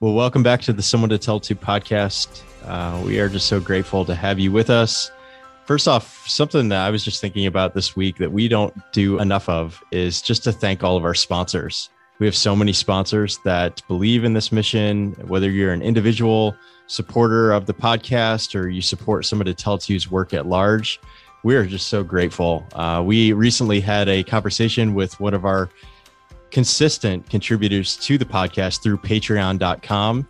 [0.00, 2.42] Well, welcome back to the Someone to Tell to podcast.
[2.64, 5.08] Uh, we are just so grateful to have you with us.
[5.66, 9.20] First off, something that I was just thinking about this week that we don't do
[9.20, 11.90] enough of is just to thank all of our sponsors.
[12.18, 16.56] We have so many sponsors that believe in this mission, whether you're an individual
[16.88, 21.00] supporter of the podcast or you support Someone to Tell to's work at large.
[21.44, 22.66] We are just so grateful.
[22.72, 25.70] Uh, we recently had a conversation with one of our
[26.54, 30.26] consistent contributors to the podcast through patreon.com.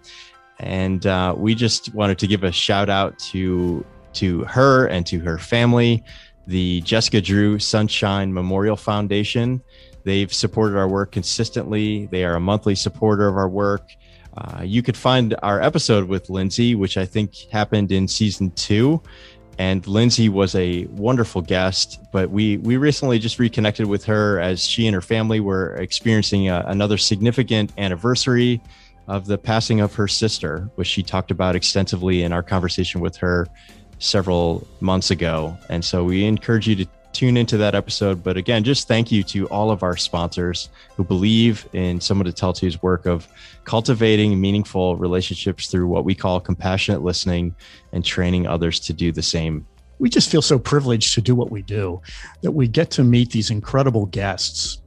[0.59, 5.19] And uh, we just wanted to give a shout out to to her and to
[5.21, 6.03] her family,
[6.47, 9.61] the Jessica Drew Sunshine Memorial Foundation.
[10.05, 12.07] They've supported our work consistently.
[12.07, 13.91] They are a monthly supporter of our work.
[14.37, 19.03] Uh, you could find our episode with Lindsay, which I think happened in season two.
[19.59, 24.65] And Lindsay was a wonderful guest, but we we recently just reconnected with her as
[24.65, 28.61] she and her family were experiencing a, another significant anniversary
[29.07, 33.17] of the passing of her sister, which she talked about extensively in our conversation with
[33.17, 33.47] her
[33.99, 35.57] several months ago.
[35.69, 38.23] And so we encourage you to tune into that episode.
[38.23, 42.33] But again, just thank you to all of our sponsors who believe in Someone to
[42.33, 43.27] Tell To's work of
[43.65, 47.55] cultivating meaningful relationships through what we call compassionate listening
[47.93, 49.67] and training others to do the same.
[49.99, 52.03] We just feel so privileged to do what we do
[52.43, 54.83] that we get to meet these incredible guests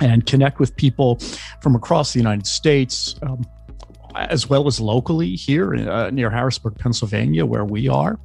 [0.00, 1.18] and connect with people
[1.62, 3.44] from across the United States, um,
[4.14, 8.18] as well as locally here uh, near Harrisburg, Pennsylvania, where we are,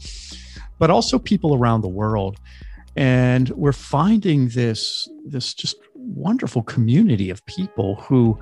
[0.80, 2.38] but also people around the world.
[2.96, 8.40] And we're finding this this just wonderful community of people who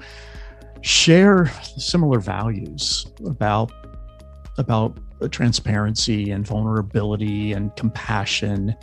[0.82, 1.48] share
[1.78, 3.72] similar values about
[4.58, 4.98] about
[5.32, 8.76] transparency and vulnerability and compassion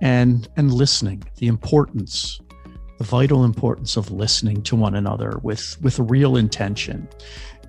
[0.00, 2.40] and and listening the importance
[3.00, 7.08] the vital importance of listening to one another with with real intention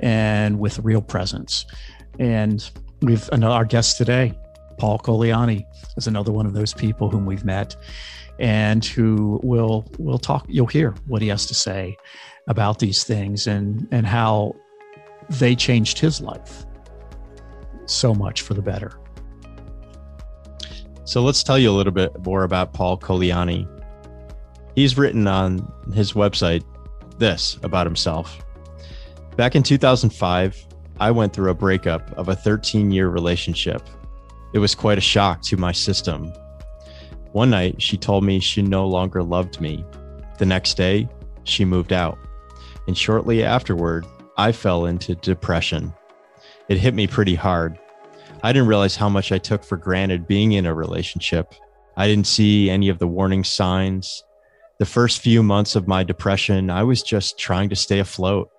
[0.01, 1.65] and with real presence.
[2.19, 2.69] And
[3.01, 4.37] we've our guest today,
[4.81, 5.63] Paul Colaianni,
[5.95, 7.75] is another one of those people whom we've met
[8.39, 11.95] and who will will talk you'll hear what he has to say
[12.47, 14.55] about these things and and how
[15.29, 16.65] they changed his life
[17.85, 18.99] so much for the better.
[21.03, 23.67] So let's tell you a little bit more about Paul Colaianni.
[24.73, 26.63] He's written on his website
[27.19, 28.43] this about himself.
[29.35, 30.67] Back in 2005,
[30.99, 33.87] I went through a breakup of a 13 year relationship.
[34.53, 36.33] It was quite a shock to my system.
[37.31, 39.85] One night, she told me she no longer loved me.
[40.37, 41.07] The next day,
[41.43, 42.17] she moved out.
[42.87, 44.05] And shortly afterward,
[44.37, 45.93] I fell into depression.
[46.67, 47.79] It hit me pretty hard.
[48.43, 51.53] I didn't realize how much I took for granted being in a relationship.
[51.95, 54.23] I didn't see any of the warning signs.
[54.79, 58.49] The first few months of my depression, I was just trying to stay afloat.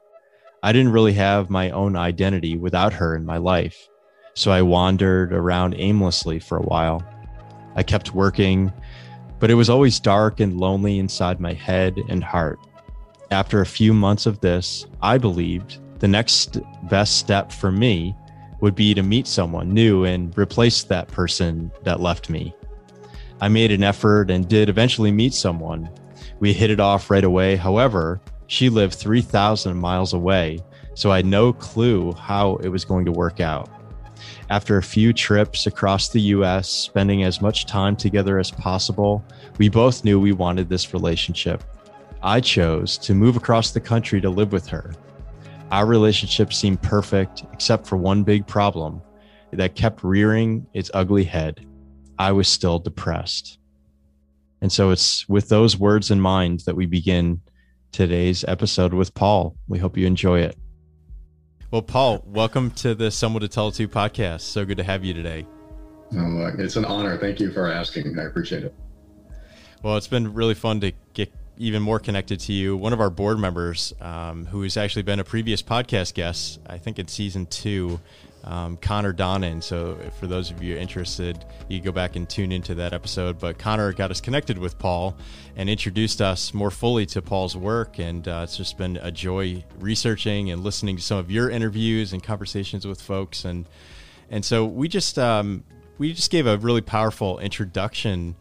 [0.63, 3.89] I didn't really have my own identity without her in my life.
[4.35, 7.05] So I wandered around aimlessly for a while.
[7.77, 8.73] I kept working,
[9.39, 12.59] but it was always dark and lonely inside my head and heart.
[13.31, 16.59] After a few months of this, I believed the next
[16.91, 18.15] best step for me
[18.61, 22.55] would be to meet someone new and replace that person that left me.
[23.41, 25.91] I made an effort and did eventually meet someone.
[26.39, 27.57] We hit it off right away.
[27.57, 30.61] However, she lived 3,000 miles away,
[30.95, 33.69] so I had no clue how it was going to work out.
[34.51, 39.25] After a few trips across the US, spending as much time together as possible,
[39.59, 41.65] we both knew we wanted this relationship.
[42.23, 44.95] I chose to move across the country to live with her.
[45.71, 49.01] Our relationship seemed perfect, except for one big problem
[49.53, 51.67] that kept rearing its ugly head.
[52.19, 53.59] I was still depressed.
[54.61, 57.41] And so it's with those words in mind that we begin
[57.91, 59.57] today's episode with Paul.
[59.67, 60.57] We hope you enjoy it.
[61.73, 64.43] Well, Paul, welcome to the Someone to Tell To podcast.
[64.43, 65.47] So good to have you today.
[66.15, 67.17] Oh, it's an honor.
[67.17, 68.19] Thank you for asking.
[68.19, 68.75] I appreciate it.
[69.83, 72.77] Well, it's been really fun to get even more connected to you.
[72.77, 76.77] One of our board members, um, who has actually been a previous podcast guest, I
[76.77, 78.01] think in season two,
[78.45, 79.63] um, Connor Donnan.
[79.63, 83.39] So, for those of you interested, you go back and tune into that episode.
[83.39, 85.17] But Connor got us connected with Paul
[85.57, 87.99] and introduced us more fully to Paul's work.
[87.99, 92.13] And uh, it's just been a joy researching and listening to some of your interviews
[92.13, 93.45] and conversations with folks.
[93.45, 93.67] And
[94.31, 95.65] and so we just um,
[95.99, 98.37] we just gave a really powerful introduction.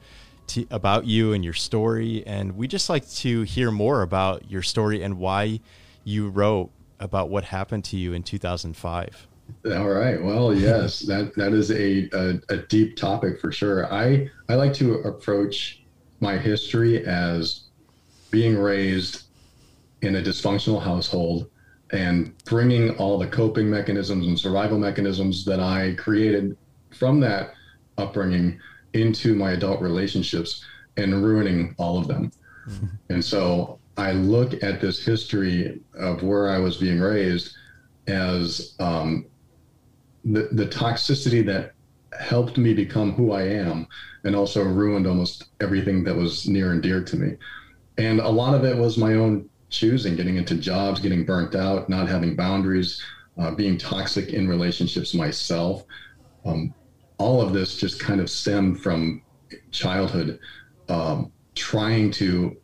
[0.47, 4.63] To, about you and your story, and we just like to hear more about your
[4.63, 5.61] story and why
[6.03, 9.27] you wrote about what happened to you in 2005.
[9.65, 10.21] All right.
[10.21, 13.91] Well, yes, that that is a, a, a deep topic for sure.
[13.91, 15.83] I I like to approach
[16.19, 17.63] my history as
[18.29, 19.23] being raised
[20.01, 21.49] in a dysfunctional household
[21.91, 26.57] and bringing all the coping mechanisms and survival mechanisms that I created
[26.91, 27.53] from that
[27.97, 28.59] upbringing
[28.93, 30.65] into my adult relationships
[30.97, 32.31] and ruining all of them.
[32.67, 32.85] Mm-hmm.
[33.09, 37.55] And so I look at this history of where I was being raised
[38.07, 39.25] as um,
[40.25, 41.73] the, the toxicity that
[42.19, 43.87] helped me become who I am
[44.23, 47.37] and also ruined almost everything that was near and dear to me.
[47.97, 51.89] And a lot of it was my own choosing, getting into jobs, getting burnt out,
[51.89, 53.01] not having boundaries,
[53.37, 55.85] uh, being toxic in relationships myself.
[56.45, 56.73] Um,
[57.17, 59.21] all of this just kind of stemmed from
[59.71, 60.39] childhood,
[60.89, 62.57] um, trying to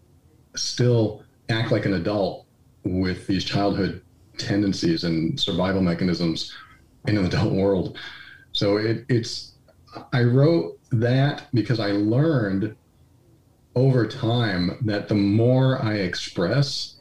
[0.56, 2.45] still act like an adult
[2.83, 4.01] with these childhood
[4.38, 6.54] tendencies and survival mechanisms
[7.05, 7.97] an adult world.
[8.51, 9.53] So it, it's,
[10.13, 12.75] I wrote that because I learned
[13.75, 16.95] over time that the more I express,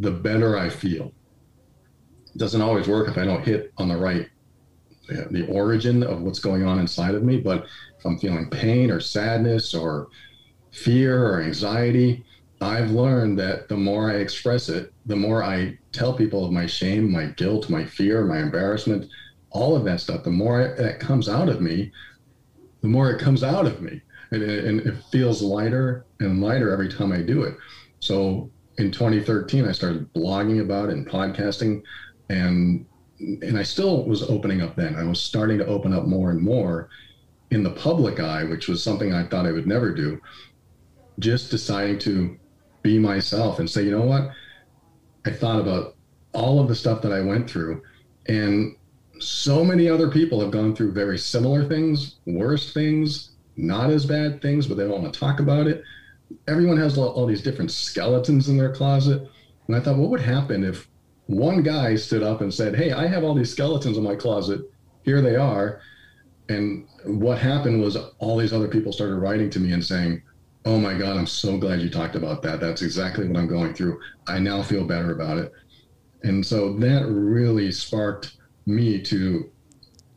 [0.00, 1.12] the better I feel.
[2.34, 4.28] It doesn't always work if I don't hit on the right
[5.30, 7.38] the origin of what's going on inside of me.
[7.38, 7.66] But
[7.98, 10.08] if I'm feeling pain or sadness or
[10.72, 12.24] fear or anxiety,
[12.60, 16.66] I've learned that the more I express it, the more I tell people of my
[16.66, 19.10] shame, my guilt, my fear, my embarrassment,
[19.50, 21.92] all of that stuff, the more it comes out of me,
[22.80, 24.00] the more it comes out of me.
[24.30, 27.56] And it, and it feels lighter and lighter every time I do it.
[28.00, 31.82] So in 2013, I started blogging about it and podcasting,
[32.28, 32.86] and
[33.18, 34.94] and I still was opening up then.
[34.94, 36.90] I was starting to open up more and more
[37.50, 40.20] in the public eye, which was something I thought I would never do.
[41.18, 42.38] Just deciding to
[42.86, 44.30] be myself and say, you know what?
[45.24, 45.96] I thought about
[46.32, 47.82] all of the stuff that I went through,
[48.26, 48.76] and
[49.18, 54.42] so many other people have gone through very similar things, worse things, not as bad
[54.42, 55.82] things, but they don't want to talk about it
[56.48, 59.28] everyone has all, all these different skeletons in their closet.
[59.66, 60.88] And I thought, what would happen if
[61.26, 64.60] one guy stood up and said, Hey, I have all these skeletons in my closet.
[65.02, 65.80] Here they are.
[66.48, 70.22] And what happened was all these other people started writing to me and saying,
[70.66, 72.58] Oh my God, I'm so glad you talked about that.
[72.58, 74.00] That's exactly what I'm going through.
[74.26, 75.52] I now feel better about it.
[76.24, 78.36] And so that really sparked
[78.66, 79.48] me to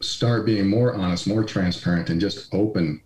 [0.02, 3.00] start being more honest, more transparent, and just open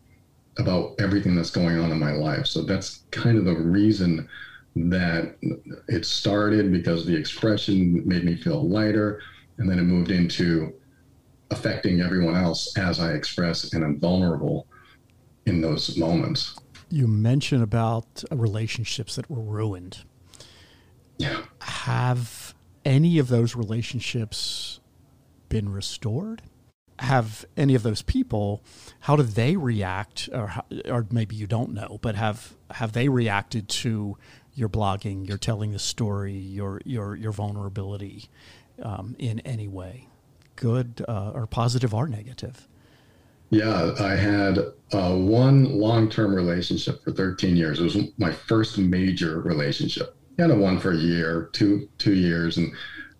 [0.57, 2.47] about everything that's going on in my life.
[2.47, 4.29] So that's kind of the reason
[4.77, 5.35] that
[5.89, 9.19] it started because the expression made me feel lighter.
[9.57, 10.73] And then it moved into
[11.51, 14.65] affecting everyone else as I express and I'm vulnerable
[15.45, 16.57] in those moments.
[16.93, 20.03] You mentioned about relationships that were ruined.
[21.17, 21.41] Yeah.
[21.59, 22.53] Have
[22.85, 24.79] any of those relationships
[25.49, 26.43] been restored?
[26.99, 28.61] have any of those people
[29.01, 30.53] how do they react or
[30.85, 34.15] or maybe you don't know but have have they reacted to
[34.53, 38.29] your blogging your telling the story your your your vulnerability
[38.83, 40.07] um, in any way
[40.55, 42.67] good uh, or positive or negative
[43.53, 44.59] yeah i had
[44.93, 50.51] uh, one long-term relationship for 13 years it was my first major relationship I had
[50.51, 52.73] a one for a year two two years and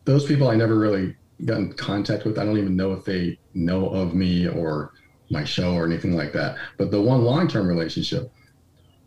[0.06, 1.16] those people i never really
[1.46, 2.38] got in contact with.
[2.38, 4.94] I don't even know if they know of me or
[5.30, 6.58] my show or anything like that.
[6.78, 8.32] But the one long term relationship,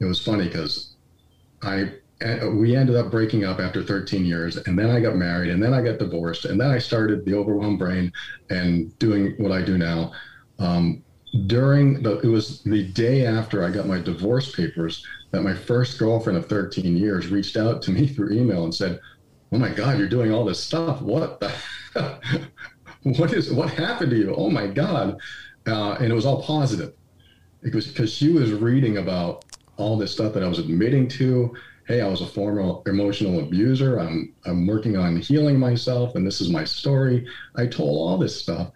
[0.00, 0.96] it was funny because
[1.62, 1.92] I
[2.54, 5.74] we ended up breaking up after 13 years and then i got married and then
[5.74, 8.10] i got divorced and then i started the overwhelmed brain
[8.48, 10.10] and doing what i do now
[10.58, 11.04] um,
[11.46, 15.98] during the it was the day after i got my divorce papers that my first
[15.98, 19.00] girlfriend of 13 years reached out to me through email and said
[19.52, 21.52] oh my god you're doing all this stuff what the
[23.02, 24.34] what is what happened to you?
[24.34, 25.18] Oh my God.
[25.66, 26.92] Uh, and it was all positive.
[27.62, 29.44] It was because she was reading about
[29.76, 31.54] all this stuff that I was admitting to.
[31.86, 33.98] Hey, I was a former emotional abuser.
[33.98, 37.26] I'm I'm working on healing myself, and this is my story.
[37.54, 38.72] I told all this stuff,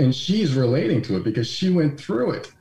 [0.00, 2.52] and she's relating to it because she went through it.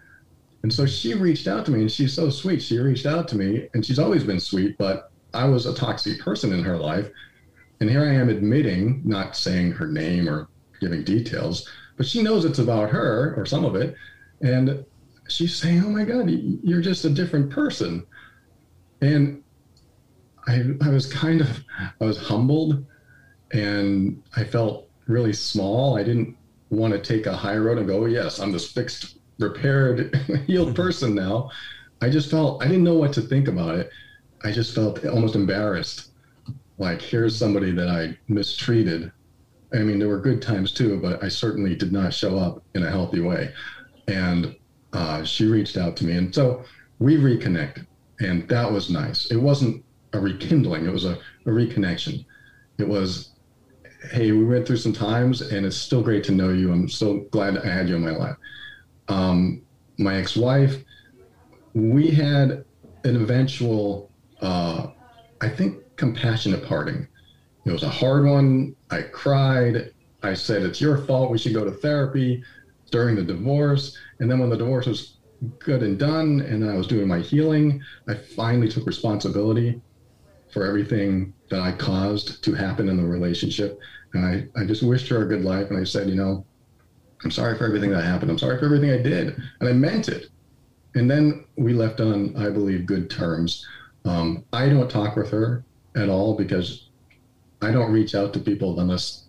[0.61, 2.61] And so she reached out to me, and she's so sweet.
[2.61, 6.19] She reached out to me, and she's always been sweet, but I was a toxic
[6.19, 7.09] person in her life.
[7.79, 10.49] And here I am admitting, not saying her name or
[10.81, 13.95] giving details, but she knows it's about her or some of it.
[14.41, 14.83] And
[15.29, 18.05] she's saying, Oh my God, you're just a different person.
[19.01, 19.41] And
[20.47, 21.63] I, I was kind of,
[22.01, 22.85] I was humbled
[23.53, 25.97] and I felt really small.
[25.97, 26.37] I didn't
[26.69, 30.15] want to take a high road and go, oh, yes, I'm this fixed, repaired,
[30.47, 31.51] healed person now.
[32.01, 33.89] I just felt, I didn't know what to think about it.
[34.43, 36.09] I just felt almost embarrassed
[36.79, 39.11] like here's somebody that I mistreated.
[39.73, 42.83] I mean, there were good times too, but I certainly did not show up in
[42.83, 43.53] a healthy way.
[44.07, 44.55] And
[44.93, 46.63] uh, she reached out to me, and so
[46.97, 47.85] we reconnected,
[48.19, 49.29] and that was nice.
[49.29, 52.25] It wasn't a rekindling; it was a, a reconnection.
[52.79, 53.28] It was
[54.11, 56.71] hey, we went through some times, and it's still great to know you.
[56.71, 58.35] I'm so glad I had you in my life.
[59.07, 59.61] Um,
[59.97, 60.83] my ex-wife,
[61.73, 62.63] we had
[63.03, 64.87] an eventual, uh,
[65.41, 67.07] I think, compassionate parting.
[67.65, 68.75] It was a hard one.
[68.89, 69.91] I cried.
[70.23, 71.29] I said, It's your fault.
[71.29, 72.43] We should go to therapy
[72.91, 73.97] during the divorce.
[74.19, 75.17] And then when the divorce was
[75.59, 79.81] good and done, and I was doing my healing, I finally took responsibility
[80.51, 83.79] for everything that I caused to happen in the relationship.
[84.13, 85.69] And I, I just wished her a good life.
[85.69, 86.45] And I said, You know,
[87.23, 88.31] I'm sorry for everything that happened.
[88.31, 89.35] I'm sorry for everything I did.
[89.59, 90.27] And I meant it.
[90.95, 93.65] And then we left on, I believe, good terms.
[94.05, 95.63] Um, I don't talk with her
[95.95, 96.89] at all because
[97.61, 99.25] I don't reach out to people unless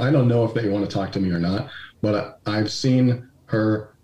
[0.00, 1.70] I don't know if they want to talk to me or not,
[2.02, 3.94] but I've seen her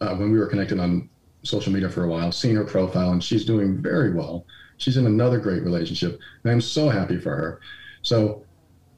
[0.00, 1.08] uh, when we were connected on
[1.42, 4.44] social media for a while, seen her profile, and she's doing very well.
[4.78, 7.60] She's in another great relationship, and I'm so happy for her.
[8.02, 8.44] So,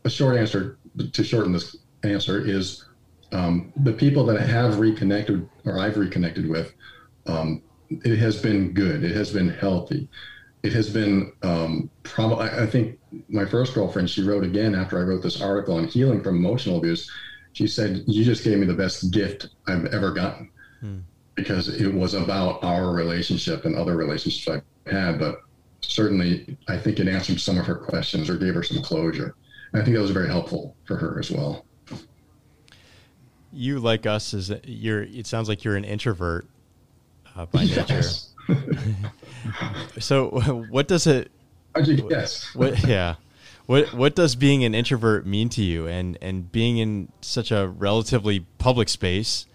[0.05, 0.79] a short answer
[1.13, 2.85] to shorten this answer is
[3.33, 6.75] um, the people that I have reconnected or I've reconnected with,
[7.27, 9.05] um, it has been good.
[9.05, 10.09] It has been healthy
[10.63, 15.03] it has been um, probably i think my first girlfriend she wrote again after i
[15.03, 17.11] wrote this article on healing from emotional abuse
[17.53, 20.99] she said you just gave me the best gift i've ever gotten hmm.
[21.35, 25.43] because it was about our relationship and other relationships i've had but
[25.89, 29.35] certainly i think it answered some of her questions or gave her some closure.
[29.73, 31.65] And i think that was very helpful for her as well.
[33.53, 36.47] You like us is you're it sounds like you're an introvert
[37.35, 38.31] uh, by yes.
[38.49, 38.85] nature.
[40.01, 40.29] So
[40.71, 41.31] what does it
[41.77, 42.55] yes.
[42.55, 43.17] what yeah.
[43.67, 45.87] What what does being an introvert mean to you?
[45.87, 49.47] And and being in such a relatively public space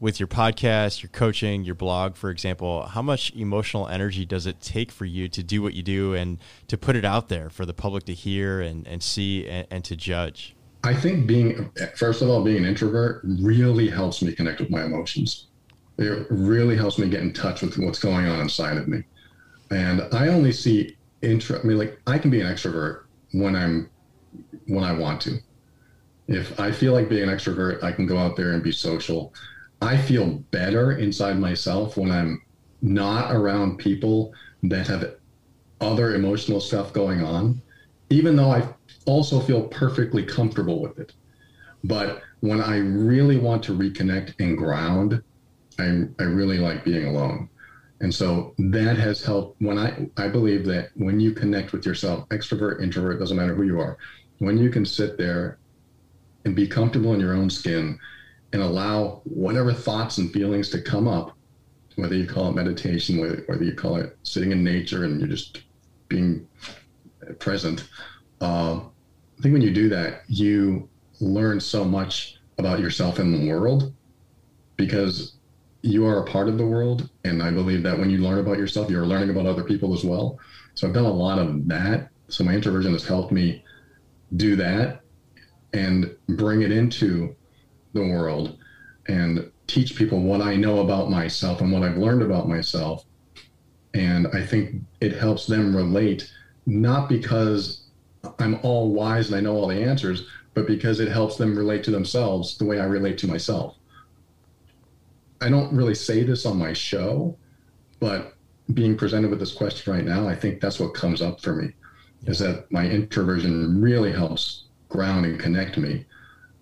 [0.00, 4.60] with your podcast your coaching your blog for example how much emotional energy does it
[4.60, 7.66] take for you to do what you do and to put it out there for
[7.66, 12.22] the public to hear and, and see and, and to judge i think being first
[12.22, 15.48] of all being an introvert really helps me connect with my emotions
[15.98, 19.02] it really helps me get in touch with what's going on inside of me.
[19.70, 21.58] And I only see intro.
[21.58, 23.02] I mean, like I can be an extrovert
[23.32, 23.90] when I'm
[24.66, 25.38] when I want to.
[26.28, 29.34] If I feel like being an extrovert, I can go out there and be social.
[29.80, 32.42] I feel better inside myself when I'm
[32.82, 34.32] not around people
[34.64, 35.14] that have
[35.80, 37.62] other emotional stuff going on,
[38.10, 38.68] even though I
[39.06, 41.12] also feel perfectly comfortable with it.
[41.84, 45.22] But when I really want to reconnect and ground,
[45.78, 47.48] I, I really like being alone.
[48.00, 52.28] And so that has helped when I, I believe that when you connect with yourself,
[52.28, 53.96] extrovert, introvert, doesn't matter who you are,
[54.38, 55.58] when you can sit there
[56.44, 57.98] and be comfortable in your own skin
[58.52, 61.36] and allow whatever thoughts and feelings to come up,
[61.96, 65.62] whether you call it meditation, whether, you call it sitting in nature and you're just
[66.08, 66.46] being
[67.38, 67.88] present.
[68.40, 70.88] Uh, I think when you do that, you
[71.20, 73.92] learn so much about yourself and the world
[74.76, 75.34] because
[75.82, 77.08] you are a part of the world.
[77.24, 80.04] And I believe that when you learn about yourself, you're learning about other people as
[80.04, 80.38] well.
[80.74, 82.08] So I've done a lot of that.
[82.28, 83.64] So my introversion has helped me
[84.36, 85.00] do that
[85.72, 87.34] and bring it into
[87.92, 88.58] the world
[89.06, 93.04] and teach people what I know about myself and what I've learned about myself.
[93.94, 96.32] And I think it helps them relate,
[96.66, 97.86] not because
[98.38, 101.84] I'm all wise and I know all the answers, but because it helps them relate
[101.84, 103.76] to themselves the way I relate to myself.
[105.40, 107.36] I don't really say this on my show,
[108.00, 108.34] but
[108.74, 111.72] being presented with this question right now, I think that's what comes up for me
[112.22, 112.30] yeah.
[112.30, 116.04] is that my introversion really helps ground and connect me.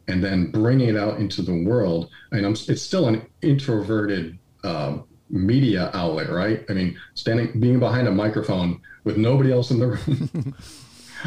[0.09, 4.99] And then bringing it out into the world, and I'm, it's still an introverted uh,
[5.29, 6.65] media outlet, right?
[6.69, 10.55] I mean, standing, being behind a microphone with nobody else in the room,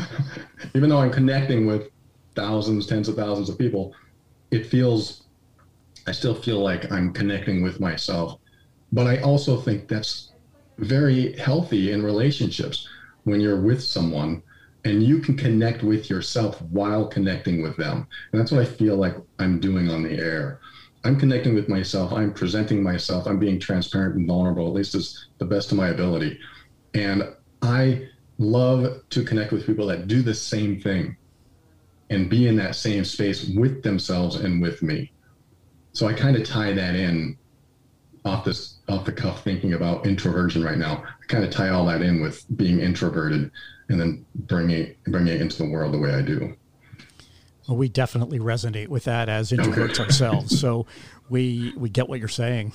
[0.76, 1.90] even though I'm connecting with
[2.36, 3.94] thousands, tens of thousands of people,
[4.52, 5.24] it feels
[6.10, 8.40] I still feel like I'm connecting with myself.
[8.92, 10.32] But I also think that's
[10.80, 12.88] very healthy in relationships
[13.26, 14.42] when you're with someone
[14.86, 18.08] and you can connect with yourself while connecting with them.
[18.32, 20.60] And that's what I feel like I'm doing on the air.
[21.04, 22.12] I'm connecting with myself.
[22.14, 23.28] I'm presenting myself.
[23.28, 26.40] I'm being transparent and vulnerable, at least as the best of my ability.
[26.94, 27.24] And
[27.62, 28.08] I
[28.38, 31.18] love to connect with people that do the same thing
[32.10, 35.12] and be in that same space with themselves and with me
[35.94, 37.38] so I kind of tie that in
[38.26, 41.04] off this off the cuff thinking about introversion right now.
[41.06, 43.52] I kind of tie all that in with being introverted
[43.90, 46.56] and then bringing bringing it into the world the way I do.
[47.68, 50.04] Well, we definitely resonate with that as introverts okay.
[50.04, 50.60] ourselves.
[50.60, 50.88] So
[51.30, 52.72] we we get what you're saying,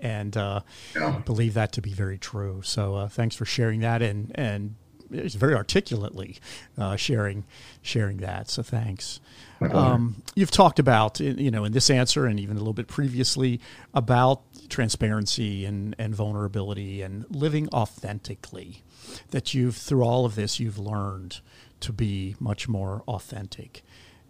[0.00, 0.60] and uh,
[0.94, 1.18] yeah.
[1.24, 2.60] believe that to be very true.
[2.62, 4.76] So uh, thanks for sharing that and and
[5.10, 6.38] very articulately
[6.78, 7.44] uh, sharing
[7.82, 8.50] sharing that.
[8.50, 9.20] So thanks.
[9.60, 13.60] Um, you've talked about, you know, in this answer and even a little bit previously
[13.94, 18.82] about transparency and, and vulnerability and living authentically.
[19.30, 21.40] That you've, through all of this, you've learned
[21.80, 23.82] to be much more authentic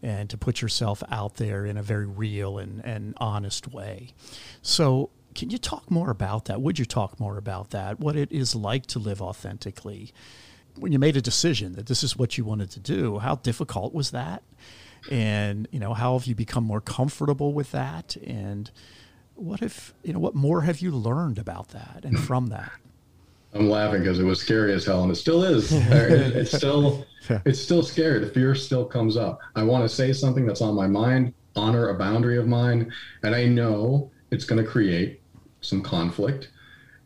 [0.02, 4.11] and to put yourself out there in a very real and, and honest way.
[4.62, 6.62] So, can you talk more about that?
[6.62, 8.00] Would you talk more about that?
[8.00, 10.12] What it is like to live authentically?
[10.76, 13.95] When you made a decision that this is what you wanted to do, how difficult
[13.95, 14.42] was that?
[15.11, 18.16] And, you know, how have you become more comfortable with that?
[18.16, 18.71] And
[19.35, 22.73] what if, you know, what more have you learned about that and from that?
[23.54, 25.73] I'm laughing because it was scary as hell, and it still is.
[25.73, 27.06] it's still,
[27.47, 28.18] it's still scary.
[28.21, 29.40] The fear still comes up.
[29.54, 32.92] I want to say something that's on my mind, honor a boundary of mine,
[33.23, 35.23] and I know it's going to create
[35.61, 36.50] some conflict.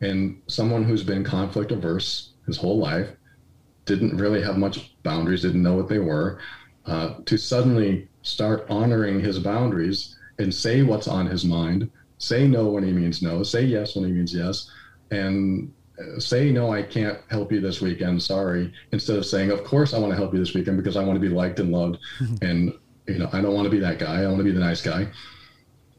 [0.01, 3.11] And someone who's been conflict averse his whole life
[3.85, 6.39] didn't really have much boundaries, didn't know what they were.
[6.87, 12.69] Uh, to suddenly start honoring his boundaries and say what's on his mind, say no
[12.69, 14.71] when he means no, say yes when he means yes,
[15.11, 15.73] and
[16.19, 19.99] say no i can't help you this weekend sorry instead of saying of course i
[19.99, 21.99] want to help you this weekend because i want to be liked and loved
[22.43, 22.73] and
[23.07, 24.81] you know i don't want to be that guy i want to be the nice
[24.81, 25.07] guy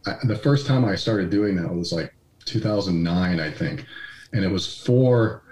[0.08, 2.14] I, the first time i started doing that was like
[2.46, 3.86] 2009 i think
[4.34, 5.44] and it was for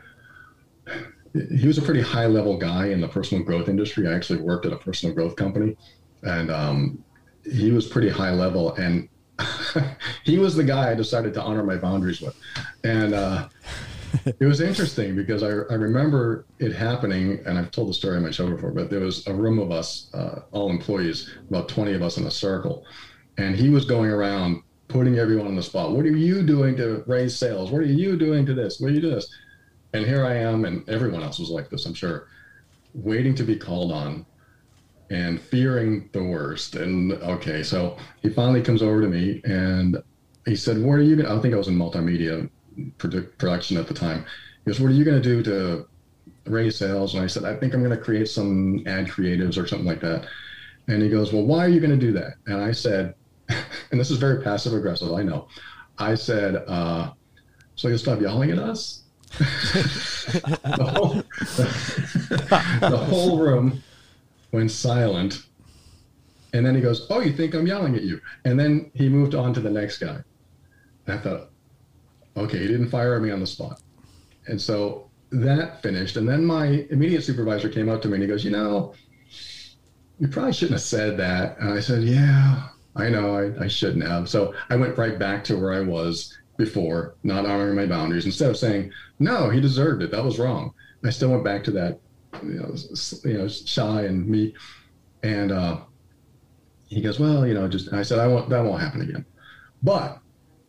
[1.33, 4.65] he was a pretty high level guy in the personal growth industry i actually worked
[4.65, 5.75] at a personal growth company
[6.23, 7.03] and um,
[7.43, 9.07] he was pretty high level and
[10.23, 12.35] he was the guy i decided to honor my boundaries with
[12.83, 13.47] and uh,
[14.39, 18.23] it was interesting because I, I remember it happening, and I've told the story on
[18.23, 21.93] my show before, but there was a room of us, uh, all employees, about 20
[21.93, 22.85] of us in a circle.
[23.37, 25.91] And he was going around putting everyone on the spot.
[25.91, 27.71] What are you doing to raise sales?
[27.71, 28.79] What are you doing to this?
[28.79, 29.29] What are you doing this?
[29.93, 32.27] And here I am, and everyone else was like this, I'm sure,
[32.93, 34.25] waiting to be called on
[35.09, 36.75] and fearing the worst.
[36.75, 39.97] And okay, so he finally comes over to me and
[40.45, 42.49] he said, What are you gonna I think I was in multimedia
[42.97, 44.25] production at the time.
[44.65, 45.85] He goes, "What are you going to do to
[46.45, 49.67] raise sales?" And I said, "I think I'm going to create some ad creatives or
[49.67, 50.27] something like that."
[50.87, 53.13] And he goes, "Well, why are you going to do that?" And I said,
[53.49, 55.47] and this is very passive aggressive, I know.
[55.97, 57.11] I said, uh,
[57.75, 59.03] "So you'll stop yelling at us?"
[59.37, 61.13] The, whole,
[62.89, 63.81] the, whole room
[64.51, 65.43] went silent.
[66.53, 68.19] And then he goes, Oh, you think I'm yelling at you?
[68.45, 70.19] And then he moved on to the next guy.
[71.07, 71.51] I thought,
[72.35, 73.81] Okay, he didn't fire me on the spot.
[74.47, 76.17] And so that finished.
[76.17, 78.93] And then my immediate supervisor came up to me and he goes, You know,
[80.19, 81.59] you probably shouldn't have said that.
[81.59, 84.27] And I said, Yeah, I know, I, I shouldn't have.
[84.27, 88.25] So I went right back to where I was before, not honoring my boundaries.
[88.25, 90.11] Instead of saying, No, he deserved it.
[90.11, 90.73] That was wrong.
[91.03, 91.99] I still went back to that,
[92.43, 92.75] you know,
[93.23, 94.53] you know shy and me.
[95.23, 95.79] And uh,
[96.87, 99.25] he goes, Well, you know, just, I said, I won't, that won't happen again.
[99.81, 100.19] But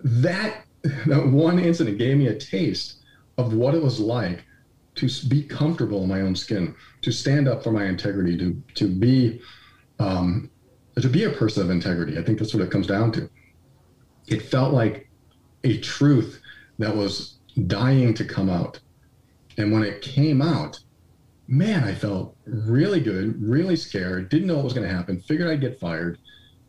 [0.02, 0.64] that
[1.06, 3.02] that one incident gave me a taste
[3.36, 4.44] of what it was like
[4.94, 8.86] to be comfortable in my own skin, to stand up for my integrity, to to
[8.86, 9.40] be
[9.98, 10.50] um,
[10.96, 12.16] to be a person of integrity.
[12.16, 13.28] I think that's what it comes down to.
[14.28, 15.09] It felt like
[15.64, 16.40] a truth
[16.78, 18.80] that was dying to come out,
[19.56, 20.80] and when it came out,
[21.48, 24.28] man, I felt really good, really scared.
[24.28, 25.20] Didn't know what was going to happen.
[25.20, 26.18] Figured I'd get fired.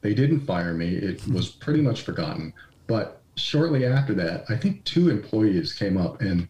[0.02, 0.96] They didn't fire me.
[0.96, 2.54] It was pretty much forgotten,
[2.88, 6.48] but shortly after that, I think two employees came up and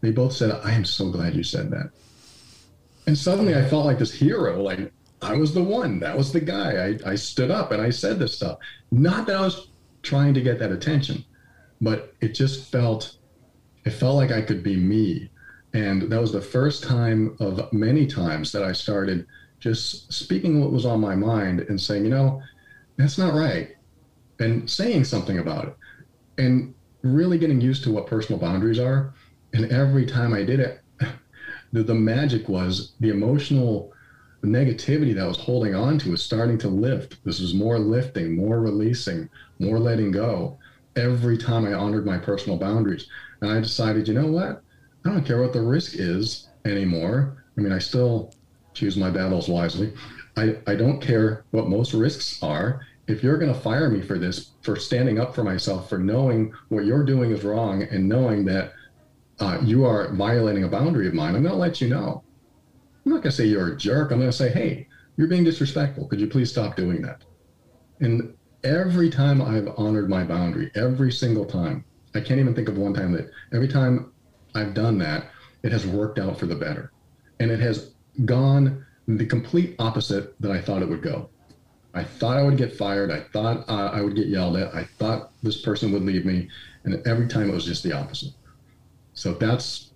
[0.00, 1.90] they both said, I am so glad you said that.
[3.06, 6.40] And suddenly I felt like this hero, like I was the one, that was the
[6.40, 6.98] guy.
[7.06, 8.58] I, I stood up and I said this stuff.
[8.90, 9.68] Not that I was
[10.02, 11.24] trying to get that attention,
[11.80, 13.16] but it just felt,
[13.84, 15.30] it felt like I could be me.
[15.74, 19.26] And that was the first time of many times that I started
[19.60, 22.42] just speaking what was on my mind and saying, you know,
[22.96, 23.70] that's not right.
[24.40, 25.76] And saying something about it
[26.38, 29.14] and really getting used to what personal boundaries are.
[29.52, 30.80] And every time I did it,
[31.72, 33.92] the, the magic was the emotional
[34.42, 37.22] negativity that I was holding on to was starting to lift.
[37.24, 40.58] This was more lifting, more releasing, more letting go
[40.98, 43.08] every time I honored my personal boundaries.
[43.40, 44.62] And I decided, you know what?
[45.04, 47.44] I don't care what the risk is anymore.
[47.56, 48.34] I mean, I still
[48.74, 49.94] choose my battles wisely.
[50.36, 54.18] I, I don't care what most risks are if you're going to fire me for
[54.18, 58.44] this, for standing up for myself, for knowing what you're doing is wrong and knowing
[58.44, 58.72] that
[59.40, 62.22] uh, you are violating a boundary of mine, I'm going to let you know.
[63.04, 64.12] I'm not going to say you're a jerk.
[64.12, 66.06] I'm going to say, hey, you're being disrespectful.
[66.06, 67.24] Could you please stop doing that?
[68.00, 72.78] And every time I've honored my boundary, every single time, I can't even think of
[72.78, 74.12] one time that every time
[74.54, 75.30] I've done that,
[75.62, 76.92] it has worked out for the better.
[77.40, 77.94] And it has
[78.24, 81.30] gone the complete opposite that I thought it would go.
[81.94, 83.10] I thought I would get fired.
[83.10, 84.74] I thought uh, I would get yelled at.
[84.74, 86.48] I thought this person would leave me.
[86.84, 88.32] And every time it was just the opposite.
[89.14, 89.92] So that's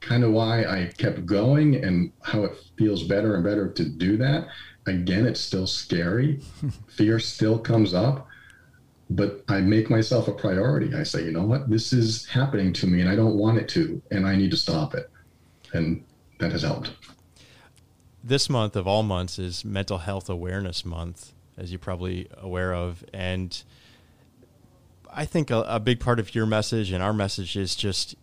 [0.00, 4.16] kind of why I kept going and how it feels better and better to do
[4.18, 4.48] that.
[4.86, 6.40] Again, it's still scary.
[6.88, 8.26] Fear still comes up,
[9.10, 10.94] but I make myself a priority.
[10.94, 11.68] I say, you know what?
[11.68, 14.56] This is happening to me and I don't want it to, and I need to
[14.56, 15.10] stop it.
[15.72, 16.04] And
[16.38, 16.92] that has helped.
[18.22, 23.04] This month of all months is Mental Health Awareness Month, as you're probably aware of.
[23.12, 23.62] And
[25.12, 28.14] I think a, a big part of your message and our message is just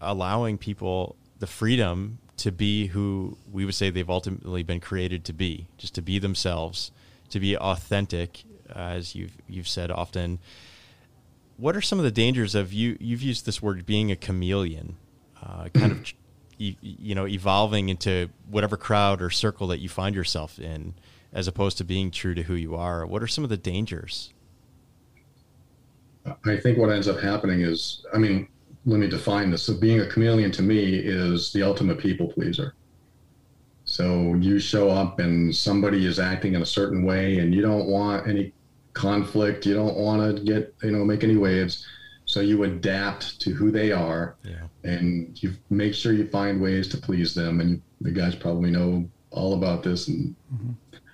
[0.00, 5.32] allowing people the freedom to be who we would say they've ultimately been created to
[5.32, 6.90] be, just to be themselves,
[7.30, 10.38] to be authentic, as you've you've said often.
[11.56, 12.96] What are some of the dangers of you?
[13.00, 14.96] You've used this word being a chameleon,
[15.42, 16.12] uh, kind of,
[16.58, 20.94] you know, evolving into whatever crowd or circle that you find yourself in,
[21.32, 23.04] as opposed to being true to who you are.
[23.04, 24.32] What are some of the dangers?
[26.44, 28.48] I think what ends up happening is, I mean,
[28.86, 29.62] let me define this.
[29.62, 32.74] So being a chameleon to me is the ultimate people pleaser.
[33.84, 37.86] So you show up and somebody is acting in a certain way and you don't
[37.86, 38.52] want any
[38.92, 41.86] conflict, you don't want to get, you know, make any waves.
[42.26, 44.66] So you adapt to who they are yeah.
[44.84, 47.60] and you make sure you find ways to please them.
[47.60, 50.72] And you, the guys probably know all about this and mm-hmm.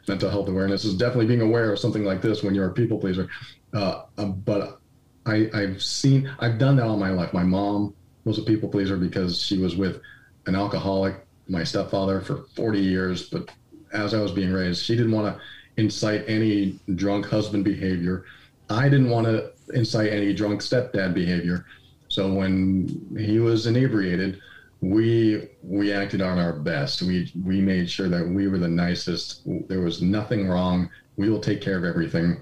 [0.09, 2.99] mental health awareness is definitely being aware of something like this when you're a people
[2.99, 3.29] pleaser.
[3.73, 4.81] Uh, uh but
[5.27, 7.33] I, I've seen, I've done that all my life.
[7.33, 10.01] My mom was a people pleaser because she was with
[10.47, 13.29] an alcoholic, my stepfather, for 40 years.
[13.29, 13.51] But
[13.93, 15.43] as I was being raised, she didn't want to
[15.81, 18.25] incite any drunk husband behavior.
[18.71, 21.67] I didn't want to incite any drunk stepdad behavior.
[22.09, 24.41] So when he was inebriated,
[24.81, 27.03] we we acted on our best.
[27.03, 29.43] We we made sure that we were the nicest.
[29.69, 30.91] There was nothing wrong.
[31.17, 32.37] We will take care of everything,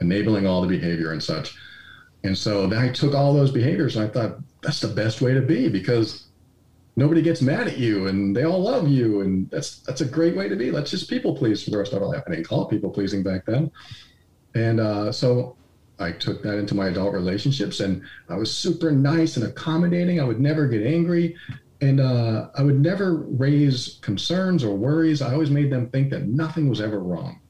[0.00, 1.56] enabling all the behavior and such.
[2.24, 5.40] And so I took all those behaviors and I thought that's the best way to
[5.40, 6.28] be because
[6.96, 10.36] nobody gets mad at you and they all love you and that's that's a great
[10.36, 10.70] way to be.
[10.70, 12.24] Let's just people please for the rest of our life.
[12.26, 13.70] I didn't call it people pleasing back then.
[14.54, 15.56] And uh, so
[16.00, 20.20] I took that into my adult relationships and I was super nice and accommodating.
[20.20, 21.36] I would never get angry
[21.80, 25.22] and uh, I would never raise concerns or worries.
[25.22, 27.40] I always made them think that nothing was ever wrong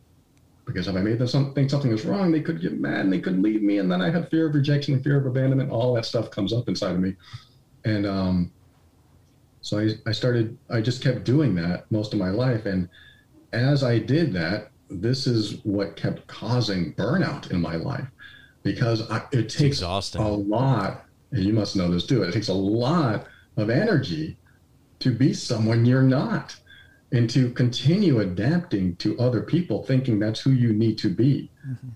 [0.69, 3.13] because if I made them some, think something was wrong, they could get mad and
[3.13, 3.79] they could leave me.
[3.79, 5.71] And then I had fear of rejection and fear of abandonment.
[5.71, 7.17] All that stuff comes up inside of me.
[7.85, 8.53] And um,
[9.63, 12.67] so I, I started, I just kept doing that most of my life.
[12.67, 12.89] And
[13.53, 18.07] as I did that, this is what kept causing burnout in my life
[18.63, 21.07] because I, it takes a lot.
[21.33, 22.23] And you must know this too.
[22.23, 23.27] It takes a lot
[23.57, 24.37] of energy
[25.01, 26.57] to be someone you're not
[27.13, 31.51] and to continue adapting to other people thinking that's who you need to be.
[31.67, 31.89] Mm-hmm.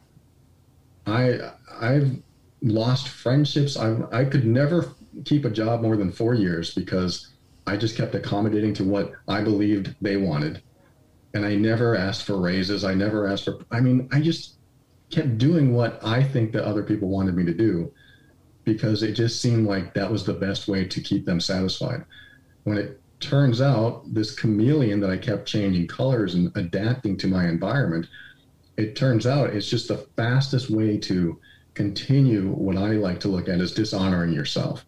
[1.07, 2.23] i i've
[2.63, 3.77] lost friendships.
[3.77, 4.95] I i could never
[5.25, 7.29] keep a job more than four years because
[7.67, 10.63] i just kept accommodating to what i believed they wanted.
[11.35, 12.85] And i never asked for raises.
[12.85, 14.55] I never asked for i mean i just
[15.11, 17.93] kept doing what i think that other people wanted me to do
[18.65, 22.05] because it just seemed like that was the best way to keep them satisfied.
[22.65, 27.49] When it turns out this chameleon that I kept changing colors and adapting to my
[27.49, 28.07] environment,
[28.77, 31.39] it turns out it's just the fastest way to
[31.75, 34.85] continue what I like to look at as dishonoring yourself.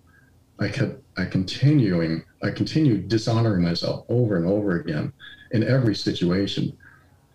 [0.59, 5.13] I kept I continuing I continued dishonoring myself over and over again
[5.53, 6.77] in every situation.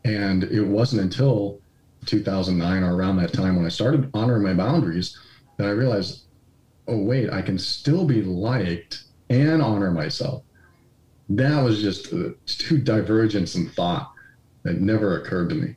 [0.06, 1.60] And it wasn't until
[2.06, 5.18] 2009 or around that time when I started honoring my boundaries
[5.58, 6.24] that I realized,
[6.88, 10.44] oh wait, I can still be liked and honor myself
[11.30, 14.12] that was just uh, two divergence in thought
[14.64, 15.76] that never occurred to me.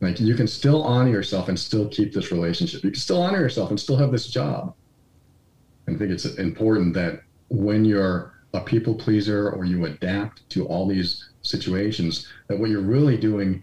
[0.00, 2.84] Like you can still honor yourself and still keep this relationship.
[2.84, 4.74] You can still honor yourself and still have this job.
[5.88, 10.86] I think it's important that when you're a people pleaser or you adapt to all
[10.86, 13.62] these situations, that what you're really doing,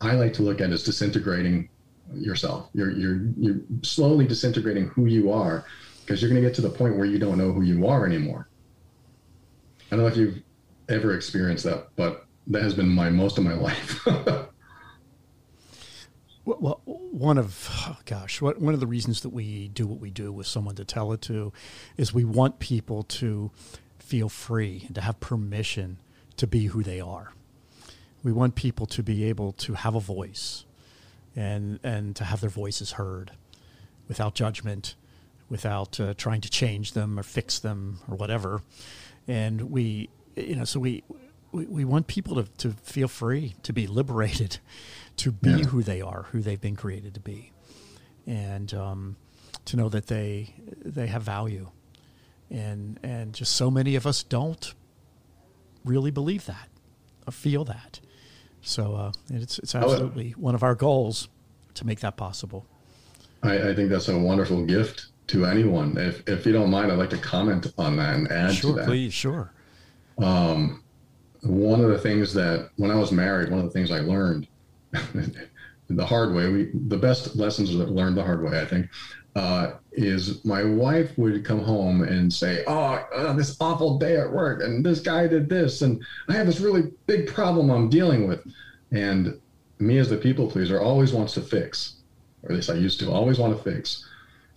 [0.00, 1.68] I like to look at is disintegrating
[2.12, 2.68] yourself.
[2.74, 5.64] You're you're you're slowly disintegrating who you are
[6.00, 8.04] because you're going to get to the point where you don't know who you are
[8.04, 8.48] anymore.
[9.94, 10.42] I don't know if you've
[10.88, 14.04] ever experienced that, but that has been my most of my life.
[16.44, 20.32] well, one of oh gosh, one of the reasons that we do what we do
[20.32, 21.52] with someone to tell it to
[21.96, 23.52] is we want people to
[24.00, 25.98] feel free and to have permission
[26.38, 27.32] to be who they are.
[28.24, 30.64] We want people to be able to have a voice
[31.36, 33.30] and and to have their voices heard
[34.08, 34.96] without judgment,
[35.48, 38.60] without uh, trying to change them or fix them or whatever
[39.26, 41.02] and we you know so we
[41.54, 44.58] we, we want people to, to feel free, to be liberated,
[45.16, 45.64] to be yeah.
[45.66, 47.52] who they are, who they've been created to be,
[48.26, 49.16] and um,
[49.66, 51.70] to know that they they have value,
[52.50, 54.74] and and just so many of us don't
[55.84, 56.68] really believe that
[57.26, 58.00] or feel that.
[58.62, 61.28] So uh, it's it's absolutely one of our goals
[61.74, 62.66] to make that possible.
[63.42, 65.96] I, I, think that's a wonderful gift to anyone.
[65.96, 68.76] If if you don't mind, I'd like to comment on that and add sure, to
[68.76, 68.86] that.
[68.86, 69.52] Please, sure.
[70.18, 70.82] Um,
[71.42, 74.46] one of the things that when I was married, one of the things I learned
[75.88, 78.88] the hard way, we the best lessons are learned the hard way, I think,
[79.36, 84.30] uh, is my wife would come home and say, oh, oh, this awful day at
[84.30, 88.28] work, and this guy did this, and I have this really big problem I'm dealing
[88.28, 88.40] with.
[88.92, 89.38] And
[89.78, 91.96] me, as the people pleaser, always wants to fix,
[92.42, 94.06] or at least I used to always want to fix.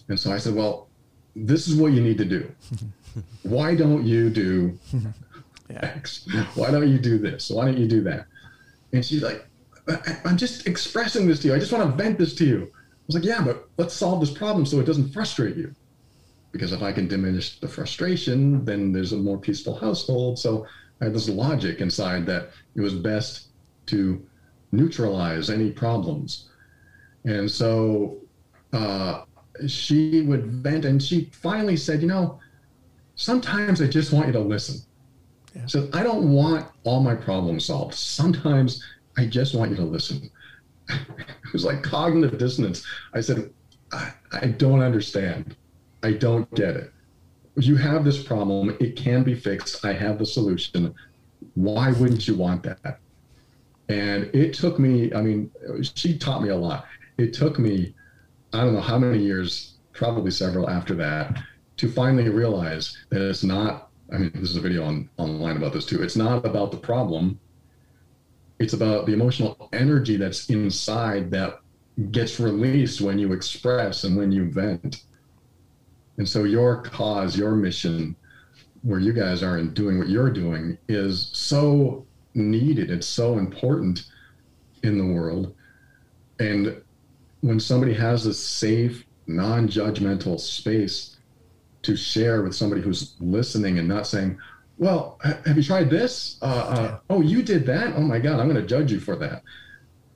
[0.09, 0.89] And so I said, well,
[1.35, 2.51] this is what you need to do.
[3.43, 4.77] Why don't you do
[5.69, 6.27] X?
[6.55, 7.49] Why don't you do this?
[7.49, 8.25] Why don't you do that?
[8.93, 9.45] And she's like,
[10.25, 11.55] I'm just expressing this to you.
[11.55, 12.71] I just want to vent this to you
[13.07, 15.73] I was like, yeah, but let's solve this problem so it doesn't frustrate you.
[16.51, 20.37] Because if I can diminish the frustration, then there's a more peaceful household.
[20.37, 20.67] So
[20.99, 23.47] I had this logic inside that it was best
[23.87, 24.27] to
[24.73, 26.49] neutralize any problems.
[27.23, 28.17] And so
[28.73, 29.23] uh,
[29.67, 32.39] she would vent, and she finally said, you know,
[33.15, 34.81] sometimes I just want you to listen.
[35.55, 35.65] Yeah.
[35.65, 37.93] So I don't want all my problems solved.
[37.95, 38.83] Sometimes
[39.17, 40.29] I just want you to listen.
[40.89, 42.85] it was like cognitive dissonance.
[43.13, 43.51] I said,
[43.91, 45.55] I, I don't understand.
[46.03, 46.91] I don't get it.
[47.55, 48.77] You have this problem.
[48.79, 49.83] It can be fixed.
[49.83, 50.93] I have the solution.
[51.55, 52.99] Why wouldn't you want that?
[53.89, 55.49] And it took me, I mean,
[55.81, 56.85] she taught me a lot.
[57.17, 57.95] It took me,
[58.53, 61.41] I don't know how many years, probably several after that,
[61.77, 65.73] to finally realize that it's not, I mean, this is a video on online about
[65.73, 66.01] this too.
[66.01, 67.39] It's not about the problem
[68.59, 71.59] it's about the emotional energy that's inside that
[72.11, 75.03] gets released when you express and when you vent.
[76.17, 78.15] And so your cause, your mission,
[78.81, 82.89] where you guys are and doing what you're doing is so needed.
[82.89, 84.05] It's so important
[84.83, 85.53] in the world.
[86.39, 86.81] And
[87.41, 91.17] when somebody has a safe, non judgmental space
[91.83, 94.37] to share with somebody who's listening and not saying,
[94.77, 96.37] well, have you tried this?
[96.41, 97.95] Uh, uh, oh, you did that?
[97.95, 99.41] Oh my God, I'm going to judge you for that.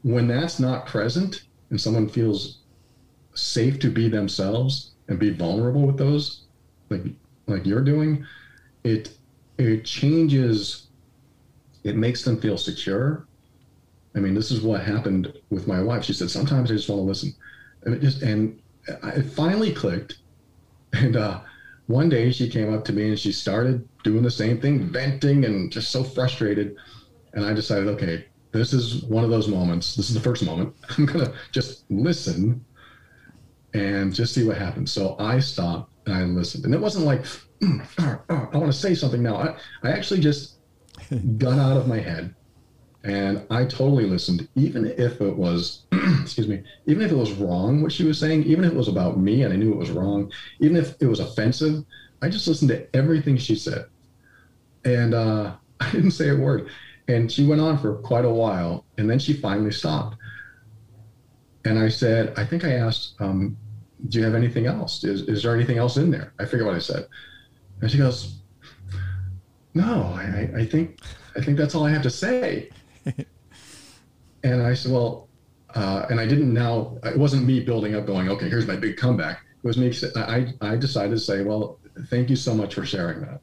[0.03, 2.59] When that's not present and someone feels
[3.33, 6.43] safe to be themselves and be vulnerable with those,
[6.89, 7.03] like
[7.47, 8.25] like you're doing,
[8.83, 9.17] it
[9.57, 10.87] it changes.
[11.83, 13.27] It makes them feel secure.
[14.15, 16.03] I mean, this is what happened with my wife.
[16.03, 17.33] She said, "Sometimes I just want to listen,"
[17.83, 20.17] and it just and it finally clicked.
[20.93, 21.41] And uh,
[21.87, 25.45] one day she came up to me and she started doing the same thing, venting
[25.45, 26.75] and just so frustrated.
[27.33, 29.95] And I decided, okay, this is one of those moments.
[29.95, 30.75] This is the first moment.
[30.97, 32.63] I'm going to just listen
[33.73, 34.91] and just see what happens.
[34.91, 36.65] So I stopped and I listened.
[36.65, 37.23] And it wasn't like,
[37.61, 39.35] mm, oh, oh, I want to say something now.
[39.37, 40.55] I, I actually just
[41.37, 42.35] got out of my head
[43.03, 45.85] and I totally listened, even if it was,
[46.21, 48.87] excuse me, even if it was wrong what she was saying, even if it was
[48.87, 51.83] about me and I knew it was wrong, even if it was offensive,
[52.21, 53.85] I just listened to everything she said.
[54.85, 56.69] And uh, I didn't say a word.
[57.07, 58.85] And she went on for quite a while.
[58.99, 60.17] And then she finally stopped.
[61.65, 63.57] And I said, I think I asked, um,
[64.09, 65.03] do you have anything else?
[65.03, 66.33] Is, is there anything else in there?
[66.39, 67.07] I forget what I said.
[67.81, 68.41] And she goes,
[69.73, 70.99] no, I, I think,
[71.35, 72.69] I think that's all I have to say.
[74.43, 75.27] and I said, well,
[75.75, 78.97] uh, and I didn't now, it wasn't me building up going, okay, here's my big
[78.97, 79.41] comeback.
[79.63, 83.21] It was me, I, I decided to say, well, thank you so much for sharing
[83.21, 83.41] that.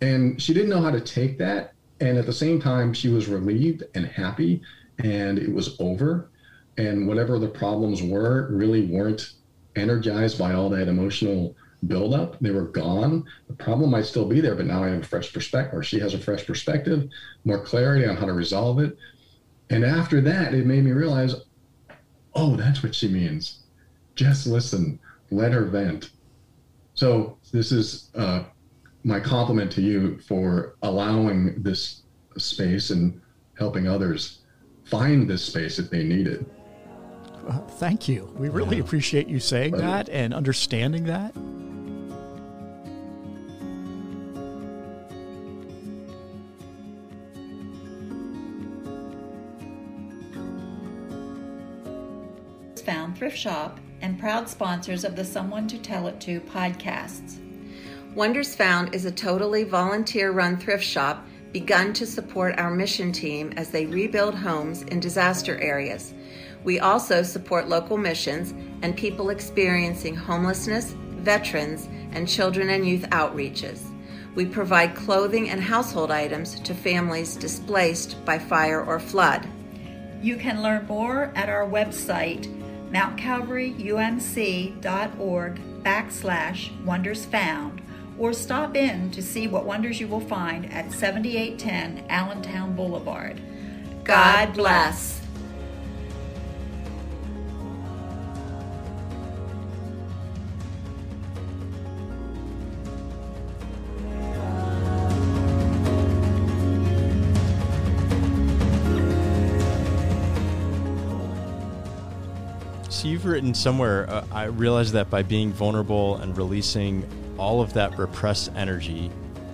[0.00, 1.72] And she didn't know how to take that.
[2.00, 4.60] And at the same time, she was relieved and happy,
[4.98, 6.30] and it was over.
[6.76, 9.32] And whatever the problems were, really weren't
[9.76, 12.38] energized by all that emotional buildup.
[12.40, 13.24] They were gone.
[13.48, 15.98] The problem might still be there, but now I have a fresh perspective, or she
[16.00, 17.08] has a fresh perspective,
[17.44, 18.96] more clarity on how to resolve it.
[19.70, 21.34] And after that, it made me realize,
[22.34, 23.60] oh, that's what she means.
[24.14, 24.98] Just listen,
[25.30, 26.10] let her vent.
[26.94, 28.44] So this is uh,
[29.02, 32.02] my compliment to you for allowing this
[32.36, 33.20] space and
[33.58, 34.40] helping others
[34.84, 36.46] find this space if they need it.
[37.72, 38.32] Thank you.
[38.36, 38.82] We really yeah.
[38.82, 41.34] appreciate you saying that and understanding that.
[52.84, 57.38] Found Thrift Shop and proud sponsors of the Someone to Tell It To podcasts.
[58.14, 63.54] Wonders Found is a totally volunteer run thrift shop begun to support our mission team
[63.56, 66.12] as they rebuild homes in disaster areas.
[66.62, 73.80] We also support local missions and people experiencing homelessness, veterans, and children and youth outreaches.
[74.34, 79.48] We provide clothing and household items to families displaced by fire or flood.
[80.20, 82.53] You can learn more at our website,
[82.94, 87.82] mountcalvaryumc.org backslash wonders found,
[88.18, 93.40] or stop in to see what wonders you will find at 7810 Allentown Boulevard.
[94.04, 95.23] God bless.
[113.04, 117.74] So you've written somewhere, uh, I realized that by being vulnerable and releasing all of
[117.74, 119.10] that repressed energy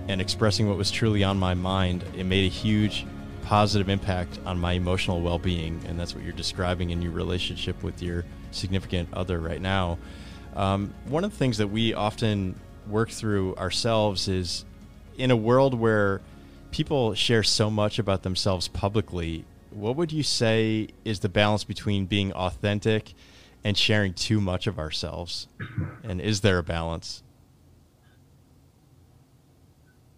[0.06, 3.04] and expressing what was truly on my mind, it made a huge
[3.42, 5.80] positive impact on my emotional well being.
[5.88, 9.98] And that's what you're describing in your relationship with your significant other right now.
[10.54, 12.54] Um, one of the things that we often
[12.86, 14.64] work through ourselves is
[15.18, 16.20] in a world where
[16.70, 22.06] people share so much about themselves publicly, what would you say is the balance between
[22.06, 23.12] being authentic
[23.64, 25.48] and sharing too much of ourselves?
[26.02, 27.22] And is there a balance?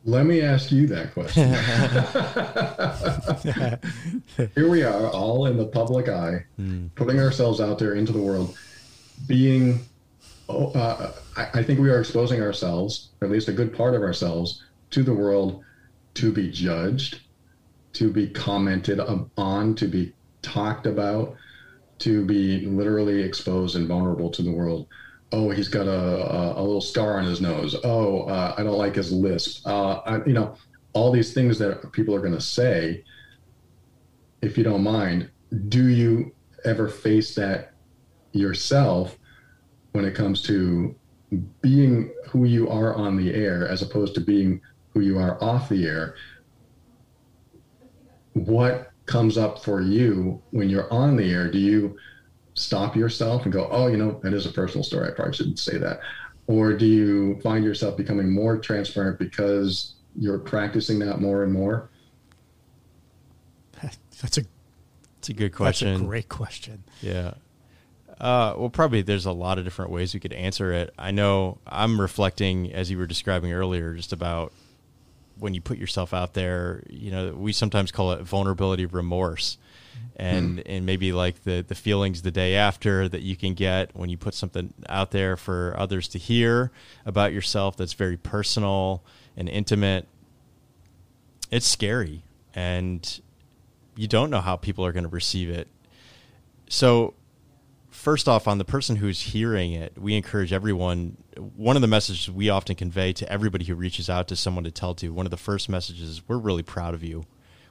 [0.04, 1.54] Let me ask you that question.
[4.54, 6.90] Here we are, all in the public eye, mm.
[6.96, 8.56] putting ourselves out there into the world,
[9.28, 9.78] being,
[10.48, 13.94] oh, uh, I, I think we are exposing ourselves, or at least a good part
[13.94, 15.62] of ourselves, to the world
[16.14, 17.20] to be judged,
[17.92, 21.36] to be commented on, to be talked about,
[22.02, 24.88] to be literally exposed and vulnerable to the world
[25.32, 27.74] oh, he's got a, a, a little scar on his nose.
[27.84, 29.66] Oh, uh, I don't like his lisp.
[29.66, 30.54] Uh, I, you know,
[30.92, 33.02] all these things that people are going to say.
[34.42, 35.30] If you don't mind,
[35.68, 36.34] do you
[36.64, 37.72] ever face that
[38.32, 39.18] yourself
[39.92, 40.94] when it comes to
[41.62, 44.60] being who you are on the air as opposed to being
[44.90, 46.16] who you are off the air?
[48.34, 51.50] What comes up for you when you're on the air?
[51.50, 51.96] Do you
[52.54, 55.08] stop yourself and go, oh, you know, that is a personal story.
[55.08, 56.00] I probably shouldn't say that.
[56.46, 61.88] Or do you find yourself becoming more transparent because you're practicing that more and more?
[64.20, 64.44] That's a
[65.16, 65.88] that's a good question.
[65.88, 66.84] That's a great question.
[67.00, 67.34] Yeah.
[68.20, 70.94] Uh, well, probably there's a lot of different ways we could answer it.
[70.96, 74.52] I know I'm reflecting, as you were describing earlier, just about
[75.38, 76.82] when you put yourself out there.
[76.88, 79.58] You know, we sometimes call it vulnerability remorse
[80.16, 80.62] and mm.
[80.66, 84.16] and maybe like the the feelings the day after that you can get when you
[84.16, 86.70] put something out there for others to hear
[87.06, 89.02] about yourself that's very personal
[89.36, 90.06] and intimate
[91.50, 92.22] it's scary
[92.54, 93.20] and
[93.96, 95.68] you don't know how people are going to receive it
[96.68, 97.14] so
[98.02, 101.16] first off on the person who's hearing it we encourage everyone
[101.56, 104.70] one of the messages we often convey to everybody who reaches out to someone to
[104.70, 107.24] tell to one of the first messages is we're really proud of you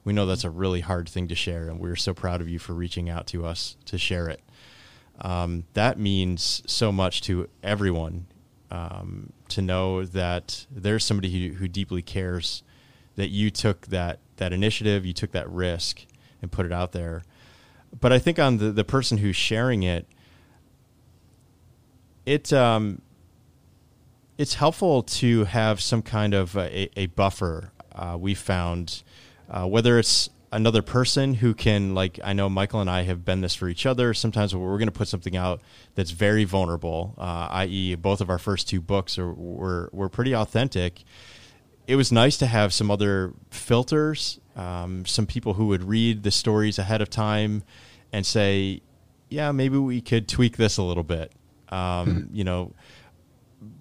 [0.03, 2.59] we know that's a really hard thing to share, and we're so proud of you
[2.59, 4.41] for reaching out to us to share it.
[5.19, 8.25] Um, that means so much to everyone
[8.71, 12.63] um, to know that there's somebody who, who deeply cares
[13.15, 16.05] that you took that that initiative, you took that risk,
[16.41, 17.23] and put it out there.
[17.99, 20.07] But I think on the the person who's sharing it,
[22.25, 23.01] it um,
[24.37, 27.71] it's helpful to have some kind of a, a buffer.
[27.93, 29.03] Uh, we found
[29.49, 33.39] uh, whether it's another person who can like i know michael and i have been
[33.39, 35.61] this for each other sometimes we're going to put something out
[35.95, 40.35] that's very vulnerable uh, i.e both of our first two books are, were, were pretty
[40.35, 41.03] authentic
[41.87, 46.31] it was nice to have some other filters um, some people who would read the
[46.31, 47.63] stories ahead of time
[48.11, 48.81] and say
[49.29, 51.31] yeah maybe we could tweak this a little bit
[51.71, 52.35] um, mm-hmm.
[52.35, 52.73] you know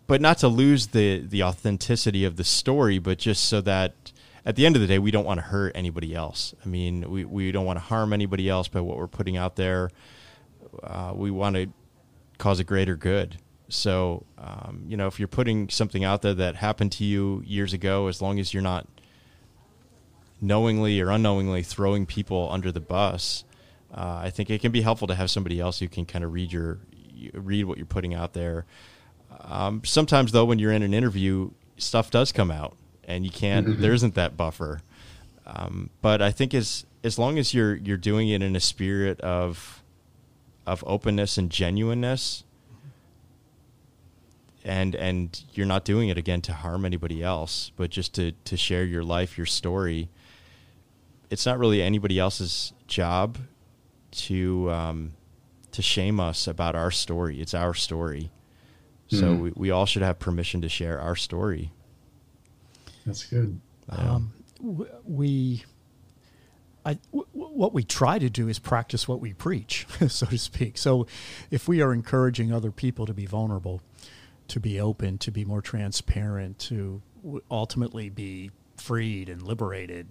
[0.06, 4.12] but not to lose the the authenticity of the story but just so that
[4.44, 6.54] at the end of the day, we don't want to hurt anybody else.
[6.64, 9.56] I mean, we, we don't want to harm anybody else by what we're putting out
[9.56, 9.90] there.
[10.82, 11.68] Uh, we want to
[12.38, 13.36] cause a greater good.
[13.68, 17.72] So, um, you know, if you're putting something out there that happened to you years
[17.72, 18.88] ago, as long as you're not
[20.40, 23.44] knowingly or unknowingly throwing people under the bus,
[23.92, 26.32] uh, I think it can be helpful to have somebody else who can kind of
[26.32, 26.78] read your
[27.34, 28.64] read what you're putting out there.
[29.40, 33.66] Um, sometimes, though, when you're in an interview, stuff does come out and you can't.
[33.66, 33.82] Mm-hmm.
[33.82, 34.82] there isn't that buffer.
[35.46, 39.20] Um, but I think as as long as you're you're doing it in a spirit
[39.20, 39.82] of
[40.66, 42.44] of openness and genuineness,
[44.64, 48.56] and and you're not doing it again to harm anybody else, but just to to
[48.56, 50.08] share your life, your story.
[51.30, 53.38] it's not really anybody else's job
[54.10, 55.12] to um,
[55.72, 57.40] to shame us about our story.
[57.40, 58.30] It's our story.
[59.08, 59.40] So Mhm.
[59.40, 61.72] we, we all should have permission to share our story.
[63.06, 63.60] That's good.
[63.88, 65.64] Um, w- we,
[66.84, 70.38] I, w- w- what we try to do is practice what we preach, so to
[70.38, 70.78] speak.
[70.78, 71.06] So,
[71.50, 73.80] if we are encouraging other people to be vulnerable,
[74.48, 80.06] to be open, to be more transparent, to w- ultimately be freed and liberated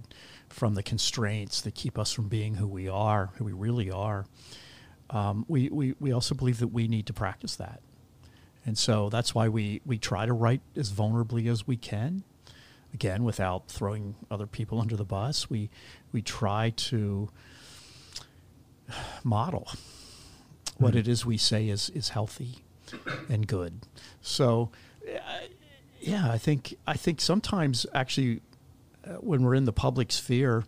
[0.50, 4.26] from the constraints that keep us from being who we are, who we really are,
[5.10, 7.82] um, we, we, we also believe that we need to practice that.
[8.66, 12.24] And so that's why we, we try to write as vulnerably as we can.
[12.92, 15.70] Again without throwing other people under the bus we
[16.12, 17.30] we try to
[19.24, 19.68] model
[20.78, 22.64] what it is we say is is healthy
[23.30, 23.82] and good.
[24.22, 24.72] So
[26.00, 28.42] yeah i think i think sometimes actually
[29.06, 30.64] uh, when we're in the public sphere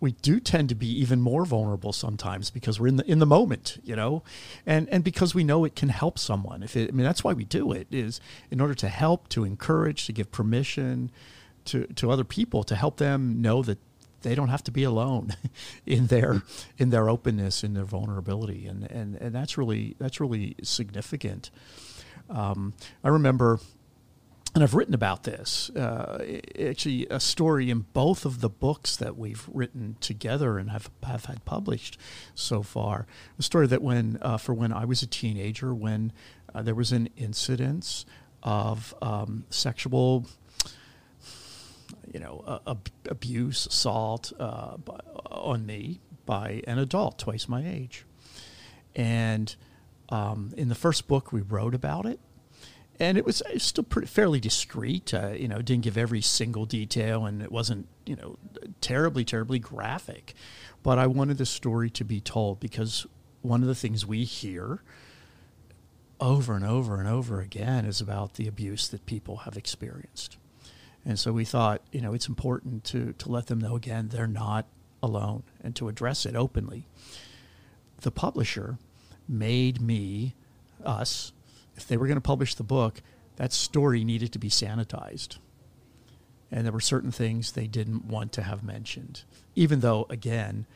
[0.00, 3.26] we do tend to be even more vulnerable sometimes because we're in the in the
[3.26, 4.22] moment, you know,
[4.64, 6.62] and and because we know it can help someone.
[6.62, 8.20] If it, I mean, that's why we do it is
[8.50, 11.10] in order to help, to encourage, to give permission
[11.66, 13.78] to to other people to help them know that
[14.22, 15.34] they don't have to be alone
[15.86, 16.42] in their
[16.78, 21.50] in their openness, in their vulnerability, and and and that's really that's really significant.
[22.30, 23.60] Um, I remember
[24.54, 25.70] and I've written about this.
[25.70, 30.90] Uh, actually, a story in both of the books that we've written together and have
[31.04, 31.98] have had published
[32.34, 33.06] so far.
[33.38, 36.12] A story that when uh, for when I was a teenager, when
[36.52, 38.04] uh, there was an incidence
[38.42, 40.26] of um, sexual,
[42.12, 44.98] you know, ab- abuse, assault uh, by,
[45.30, 48.04] on me by an adult twice my age,
[48.96, 49.54] and
[50.08, 52.18] um, in the first book we wrote about it
[53.00, 55.14] and it was, it was still pretty, fairly discreet.
[55.14, 58.38] Uh, you know, didn't give every single detail, and it wasn't you know
[58.82, 60.34] terribly, terribly graphic.
[60.82, 63.06] But I wanted the story to be told because
[63.40, 64.82] one of the things we hear
[66.20, 70.36] over and over and over again is about the abuse that people have experienced,
[71.04, 74.26] and so we thought you know it's important to to let them know again they're
[74.26, 74.66] not
[75.02, 76.86] alone and to address it openly.
[78.02, 78.76] The publisher
[79.26, 80.34] made me
[80.84, 81.32] us
[81.80, 83.02] if they were going to publish the book,
[83.36, 85.38] that story needed to be sanitized.
[86.50, 89.22] And there were certain things they didn't want to have mentioned,
[89.54, 90.66] even though, again,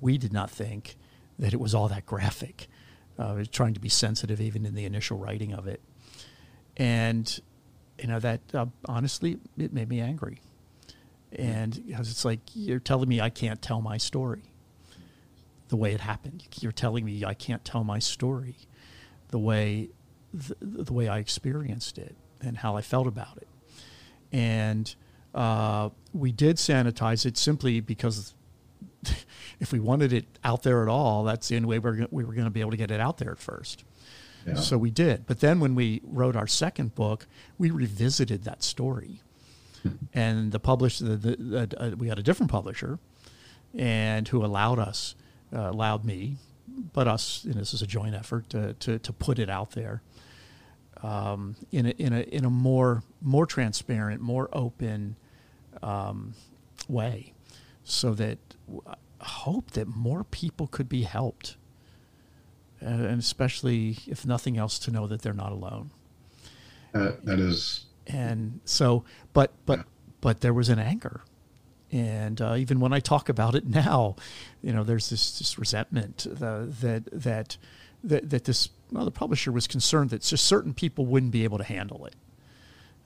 [0.00, 0.96] we did not think
[1.38, 2.68] that it was all that graphic.
[3.16, 5.80] Uh, trying to be sensitive even in the initial writing of it.
[6.76, 7.40] And,
[7.98, 10.40] you know, that uh, honestly, it made me angry.
[11.32, 14.42] And because it's like, you're telling me I can't tell my story
[15.68, 16.42] the way it happened.
[16.60, 18.56] You're telling me I can't tell my story
[19.28, 19.90] the way
[20.34, 23.48] the, the, way I experienced it and how I felt about it.
[24.32, 24.94] And
[25.34, 28.34] uh, we did sanitize it simply because
[29.60, 32.34] if we wanted it out there at all, that's the only way we're, we were
[32.34, 33.84] going to be able to get it out there at first.
[34.46, 34.56] Yeah.
[34.56, 35.26] So we did.
[35.26, 37.26] But then when we wrote our second book,
[37.58, 39.22] we revisited that story.
[40.12, 42.98] and the publisher, the, the, the, uh, we had a different publisher,
[43.72, 45.14] and who allowed us,
[45.54, 46.36] uh, allowed me,
[46.92, 50.02] but us, and this is a joint effort to, to, to put it out there
[51.04, 55.16] um, in a in a in a more more transparent, more open
[55.82, 56.32] um,
[56.88, 57.34] way,
[57.84, 58.38] so that
[58.86, 61.56] I hope that more people could be helped,
[62.82, 65.90] uh, and especially if nothing else, to know that they're not alone.
[66.92, 69.84] That, that is And so, but but
[70.22, 71.20] but there was an anger.
[71.92, 74.16] And uh, even when I talk about it now,
[74.62, 77.58] you know, there's this, this resentment uh, that that
[78.02, 81.58] that that this well, the publisher was concerned that just certain people wouldn't be able
[81.58, 82.14] to handle it.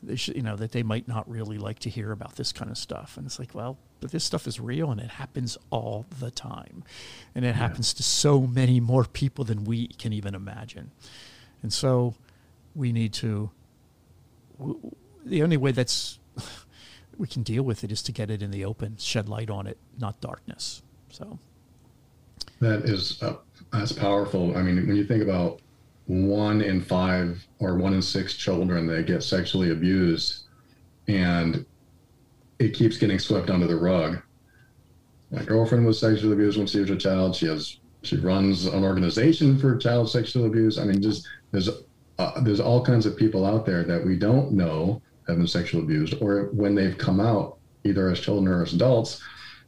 [0.03, 2.71] They should, you know, that they might not really like to hear about this kind
[2.71, 3.17] of stuff.
[3.17, 6.85] And it's like, well, but this stuff is real and it happens all the time,
[7.35, 10.93] and it happens to so many more people than we can even imagine.
[11.63, 12.15] And so,
[12.77, 13.51] we need to.
[14.59, 14.79] w-
[15.27, 16.21] The only way that's
[17.19, 19.67] we can deal with it is to get it in the open, shed light on
[19.67, 20.81] it, not darkness.
[21.11, 21.41] So.
[22.61, 23.35] that is uh,
[23.73, 24.57] that's powerful.
[24.57, 25.61] I mean, when you think about
[26.09, 30.45] one in five or one in six children that get sexually abused,
[31.07, 31.65] and
[32.59, 34.21] it keeps getting swept under the rug.
[35.31, 37.37] My girlfriend was sexually abused when she was a child.
[37.37, 40.79] She has she runs an organization for child sexual abuse.
[40.79, 41.69] I mean, just there's
[42.19, 45.85] uh, there's all kinds of people out there that we don't know have been sexually
[45.85, 49.23] abused, or when they've come out, either as children or as adults,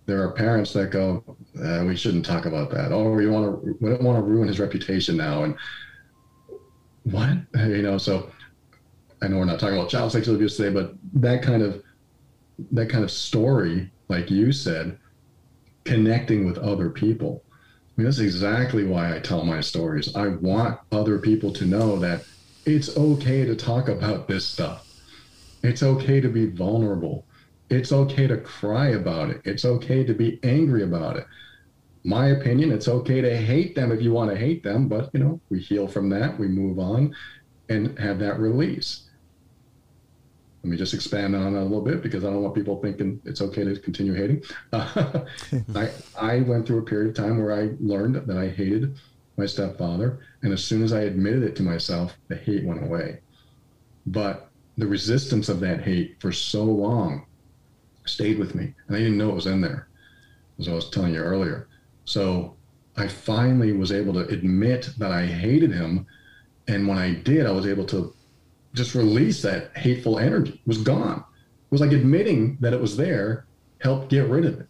[0.06, 1.22] there are parents that go,
[1.62, 4.48] uh, "We shouldn't talk about that." Oh, we want to we don't want to ruin
[4.48, 5.54] his reputation now, and
[7.10, 7.38] what
[7.68, 7.98] you know.
[7.98, 8.30] So
[9.22, 11.82] I know we're not talking about child sexual abuse today, but that kind of
[12.72, 14.98] that kind of story, like you said,
[15.84, 17.44] connecting with other people.
[17.48, 20.14] I mean, that's exactly why I tell my stories.
[20.14, 22.24] I want other people to know that
[22.66, 24.84] it's okay to talk about this stuff.
[25.62, 27.26] It's okay to be vulnerable.
[27.68, 29.40] It's okay to cry about it.
[29.44, 31.26] It's okay to be angry about it.
[32.02, 35.20] My opinion, it's okay to hate them if you want to hate them, but you
[35.20, 37.14] know, we heal from that, we move on
[37.68, 39.10] and have that release.
[40.62, 43.20] Let me just expand on that a little bit because I don't want people thinking
[43.24, 44.42] it's okay to continue hating.
[44.72, 45.24] Uh,
[45.74, 48.98] I, I went through a period of time where I learned that I hated
[49.38, 50.20] my stepfather.
[50.42, 53.20] And as soon as I admitted it to myself, the hate went away.
[54.06, 57.24] But the resistance of that hate for so long
[58.04, 58.74] stayed with me.
[58.86, 59.88] And I didn't know it was in there,
[60.58, 61.68] as I was telling you earlier.
[62.10, 62.56] So
[62.96, 66.08] I finally was able to admit that I hated him.
[66.66, 68.12] And when I did, I was able to
[68.74, 70.54] just release that hateful energy.
[70.54, 71.20] It was gone.
[71.20, 73.46] It was like admitting that it was there
[73.78, 74.66] helped get rid of it.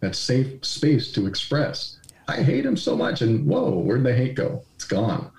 [0.00, 1.98] That safe space to express.
[2.28, 3.22] I hate him so much.
[3.22, 4.62] And whoa, where'd the hate go?
[4.74, 5.30] It's gone.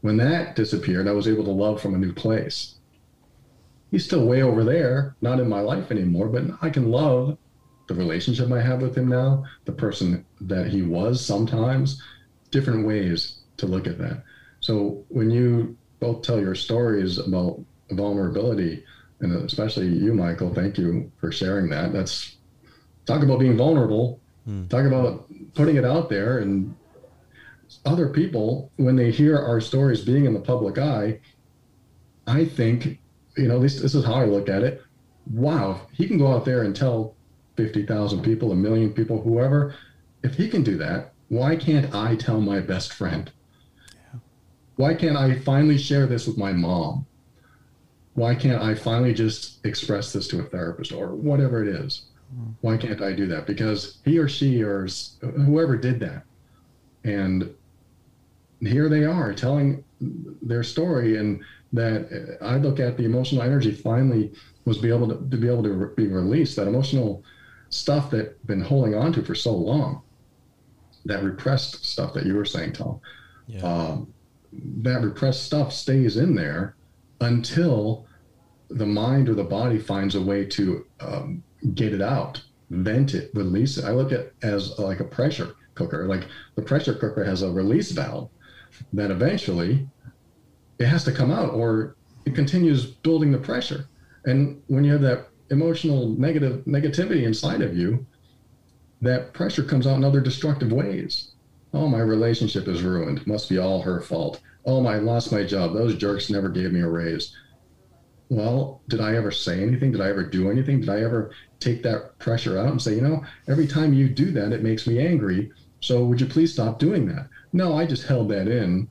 [0.00, 2.74] When that disappeared, I was able to love from a new place.
[3.92, 7.38] He's still way over there, not in my life anymore, but I can love
[7.90, 12.00] the relationship I have with him now, the person that he was sometimes,
[12.52, 14.22] different ways to look at that.
[14.60, 17.60] So when you both tell your stories about
[17.90, 18.84] vulnerability,
[19.18, 21.92] and especially you, Michael, thank you for sharing that.
[21.92, 22.36] That's
[23.06, 24.68] talk about being vulnerable, hmm.
[24.68, 26.72] talk about putting it out there, and
[27.84, 31.18] other people, when they hear our stories being in the public eye,
[32.28, 33.00] I think,
[33.36, 34.80] you know, this, this is how I look at it.
[35.32, 37.16] Wow, he can go out there and tell
[37.64, 39.74] 50,000 people, a million people, whoever.
[40.22, 43.30] If he can do that, why can't I tell my best friend?
[44.80, 47.06] why can't I finally share this with my mom?
[48.14, 52.06] Why can't I finally just express this to a therapist or whatever it is?
[52.34, 52.52] Hmm.
[52.62, 53.46] Why can't I do that?
[53.46, 54.88] Because he or she or
[55.20, 56.22] whoever did that.
[57.04, 57.54] And
[58.60, 61.42] here they are telling their story and
[61.74, 64.32] that uh, I look at the emotional energy finally
[64.64, 67.22] was be able to, to be able to be released that emotional
[67.70, 70.02] stuff that been holding on to for so long
[71.04, 73.00] that repressed stuff that you were saying Tom
[73.46, 73.62] yeah.
[73.62, 74.12] um,
[74.52, 76.74] that repressed stuff stays in there
[77.20, 78.06] until
[78.70, 81.42] the mind or the body finds a way to um,
[81.74, 83.84] get it out, vent it, release it.
[83.84, 86.06] I look at it as like a pressure cooker.
[86.06, 88.30] Like the pressure cooker has a release valve
[88.92, 89.88] that eventually
[90.78, 93.86] it has to come out or it continues building the pressure.
[94.24, 98.06] And when you have that emotional negative negativity inside of you,
[99.02, 101.32] that pressure comes out in other destructive ways.
[101.72, 103.26] Oh, my relationship is ruined.
[103.26, 104.40] Must be all her fault.
[104.64, 105.72] Oh, my, I lost my job.
[105.72, 107.34] Those jerks never gave me a raise.
[108.28, 109.92] Well, did I ever say anything?
[109.92, 110.80] Did I ever do anything?
[110.80, 114.30] Did I ever take that pressure out and say, you know, every time you do
[114.32, 115.50] that, it makes me angry.
[115.80, 117.28] So would you please stop doing that?
[117.52, 118.88] No, I just held that in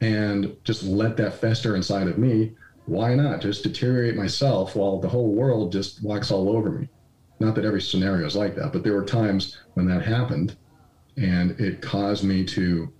[0.00, 2.52] and just let that fester inside of me.
[2.88, 6.88] Why not just deteriorate myself while the whole world just walks all over me?
[7.38, 10.56] Not that every scenario is like that, but there were times when that happened
[11.18, 12.90] and it caused me to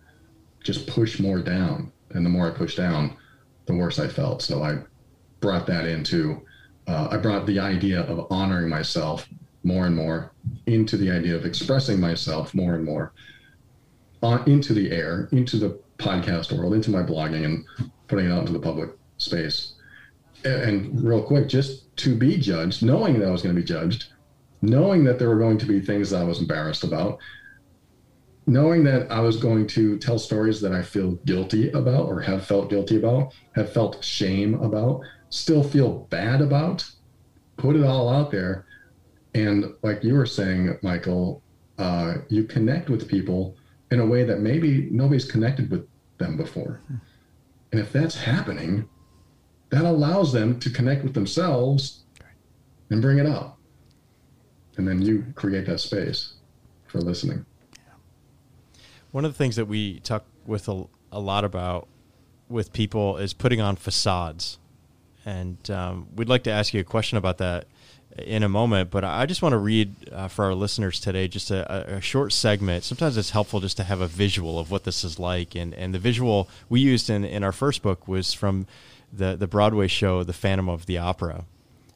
[0.63, 1.91] just push more down.
[2.11, 3.17] And the more I pushed down,
[3.65, 4.43] the worse I felt.
[4.43, 4.81] So I
[5.41, 6.43] brought that into,
[6.87, 9.27] uh, I brought the idea of honoring myself
[9.63, 10.33] more and more
[10.67, 13.15] into the idea of expressing myself more and more
[14.23, 17.65] on, into the air, into the podcast world, into my blogging and
[18.07, 19.73] putting it out into the public space.
[20.45, 24.07] And, real quick, just to be judged, knowing that I was going to be judged,
[24.63, 27.19] knowing that there were going to be things that I was embarrassed about,
[28.47, 32.47] knowing that I was going to tell stories that I feel guilty about or have
[32.47, 36.89] felt guilty about, have felt shame about, still feel bad about,
[37.57, 38.65] put it all out there.
[39.35, 41.43] And like you were saying, Michael,
[41.79, 43.57] uh, you connect with people
[43.91, 45.87] in a way that maybe nobody's connected with
[46.19, 46.81] them before.
[47.73, 48.89] And if that's happening,
[49.71, 52.05] that allows them to connect with themselves
[52.91, 53.59] and bring it up.
[54.77, 56.35] And then you create that space
[56.87, 57.45] for listening.
[59.11, 61.89] One of the things that we talk with a, a lot about
[62.49, 64.59] with people is putting on facades.
[65.27, 67.67] And um, we'd like to ask you a question about that
[68.17, 71.51] in a moment, but I just want to read uh, for our listeners today just
[71.51, 72.83] a, a, short segment.
[72.83, 75.55] Sometimes it's helpful just to have a visual of what this is like.
[75.55, 78.67] And, and the visual we used in, in our first book was from
[79.13, 81.45] the, the Broadway show, The Phantom of the Opera.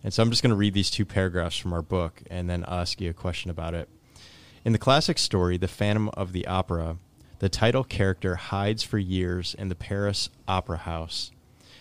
[0.04, 2.64] And so I'm just going to read these two paragraphs from our book and then
[2.66, 3.88] ask you a question about it.
[4.64, 6.96] In the classic story, The Phantom of the Opera,
[7.38, 11.32] the title character hides for years in the Paris Opera House.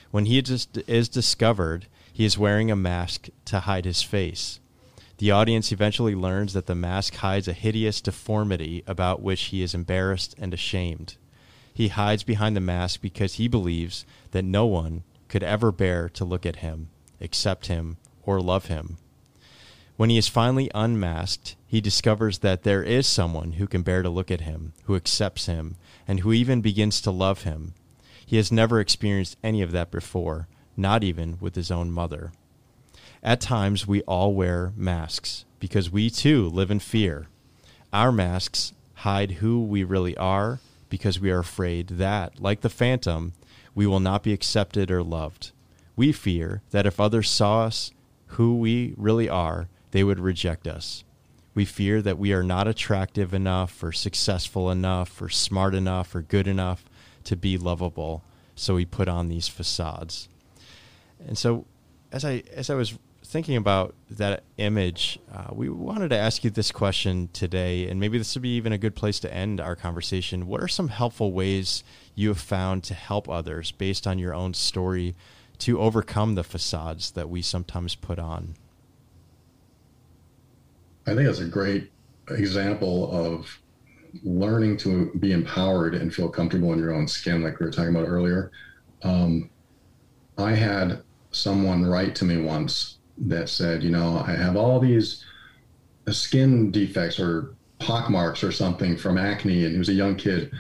[0.10, 4.60] When he is discovered, he is wearing a mask to hide his face.
[5.18, 9.76] The audience eventually learns that the mask hides a hideous deformity about which he is
[9.76, 11.16] embarrassed and ashamed.
[11.74, 16.26] He hides behind the mask because he believes that no one could ever bear to
[16.26, 16.90] look at him,
[17.22, 18.98] accept him, or love him.
[19.96, 24.10] When he is finally unmasked, he discovers that there is someone who can bear to
[24.10, 27.76] look at him, who accepts him, and who even begins to love him.
[28.26, 32.34] He has never experienced any of that before, not even with his own mother.
[33.24, 37.28] At times, we all wear masks because we too live in fear.
[37.94, 40.60] Our masks hide who we really are
[40.90, 43.32] because we are afraid that, like the phantom,
[43.76, 45.52] we will not be accepted or loved.
[45.96, 47.92] We fear that if others saw us
[48.28, 51.04] who we really are, they would reject us.
[51.54, 56.22] We fear that we are not attractive enough or successful enough or smart enough or
[56.22, 56.86] good enough
[57.26, 58.24] to be lovable,
[58.56, 60.30] so we put on these facades.
[61.28, 61.66] And so
[62.12, 66.50] as I as I was thinking about that image, uh, we wanted to ask you
[66.50, 69.76] this question today, and maybe this would be even a good place to end our
[69.76, 70.48] conversation.
[70.48, 71.84] What are some helpful ways
[72.16, 75.16] you have found to help others based on your own story
[75.60, 78.56] to overcome the facades that we sometimes put on?
[81.06, 81.92] I think that's a great
[82.30, 83.60] example of
[84.24, 87.96] learning to be empowered and feel comfortable in your own skin, like we were talking
[87.96, 88.52] about earlier.
[89.04, 89.50] Um,
[90.38, 91.02] I had
[91.32, 95.24] someone write to me once that said, you know, I have all these
[96.10, 100.52] skin defects or pockmarks or something from acne, and he was a young kid.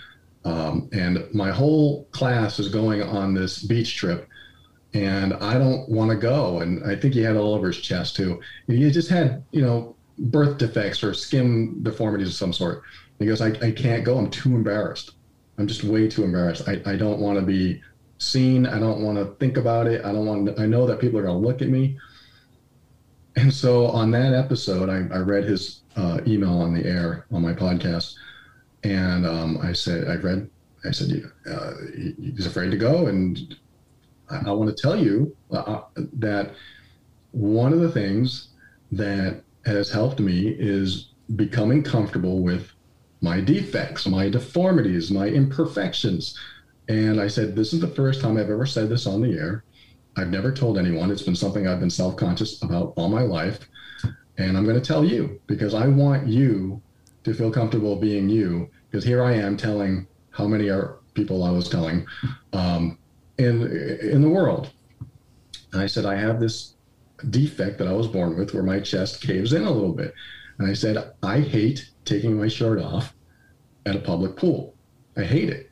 [0.43, 4.27] Um, and my whole class is going on this beach trip,
[4.93, 6.59] and I don't want to go.
[6.61, 8.41] And I think he had all over his chest too.
[8.67, 12.83] And he just had, you know, birth defects or skin deformities of some sort.
[13.19, 14.17] He goes, I, I can't go.
[14.17, 15.11] I'm too embarrassed.
[15.57, 16.67] I'm just way too embarrassed.
[16.67, 17.81] I, I don't want to be
[18.17, 18.65] seen.
[18.65, 20.03] I don't want to think about it.
[20.03, 21.97] I don't want I know that people are going to look at me.
[23.35, 27.41] And so on that episode, I, I read his uh, email on the air on
[27.41, 28.15] my podcast.
[28.83, 30.49] And um, I said, I read,
[30.85, 33.07] I said, uh, he's afraid to go.
[33.07, 33.55] And
[34.29, 35.81] I, I want to tell you uh,
[36.13, 36.53] that
[37.31, 38.49] one of the things
[38.91, 42.71] that has helped me is becoming comfortable with
[43.21, 46.37] my defects, my deformities, my imperfections.
[46.89, 49.63] And I said, This is the first time I've ever said this on the air.
[50.17, 51.11] I've never told anyone.
[51.11, 53.59] It's been something I've been self conscious about all my life.
[54.37, 56.81] And I'm going to tell you because I want you
[57.23, 58.69] to feel comfortable being you.
[58.89, 62.05] Because here I am telling how many are people I was telling
[62.53, 62.97] um,
[63.37, 63.67] in
[64.01, 64.71] in the world.
[65.73, 66.75] And I said I have this
[67.29, 70.13] defect that I was born with where my chest caves in a little bit.
[70.57, 73.13] And I said I hate taking my shirt off
[73.85, 74.75] at a public pool.
[75.17, 75.69] I hate it,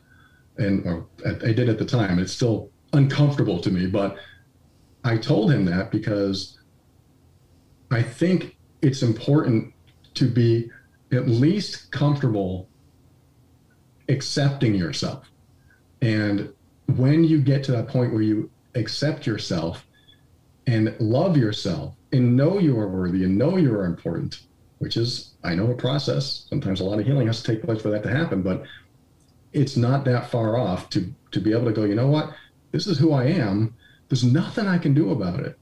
[0.57, 2.19] and or I did at the time.
[2.19, 4.17] It's still uncomfortable to me, but
[5.03, 6.59] I told him that because
[7.91, 9.73] I think it's important
[10.15, 10.69] to be
[11.11, 12.67] at least comfortable
[14.09, 15.29] accepting yourself.
[16.01, 16.51] And
[16.95, 19.85] when you get to that point where you accept yourself
[20.67, 24.41] and love yourself and know you are worthy and know you are important,
[24.79, 26.45] which is, I know, a process.
[26.49, 28.63] Sometimes a lot of healing has to take place for that to happen, but
[29.53, 32.33] it's not that far off to to be able to go, you know what?
[32.71, 33.75] This is who I am.
[34.07, 35.57] There's nothing I can do about it.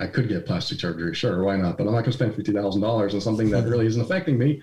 [0.00, 1.76] I could get plastic surgery, sure, why not?
[1.76, 4.38] But I'm not going to spend fifty thousand dollars on something that really isn't affecting
[4.38, 4.62] me.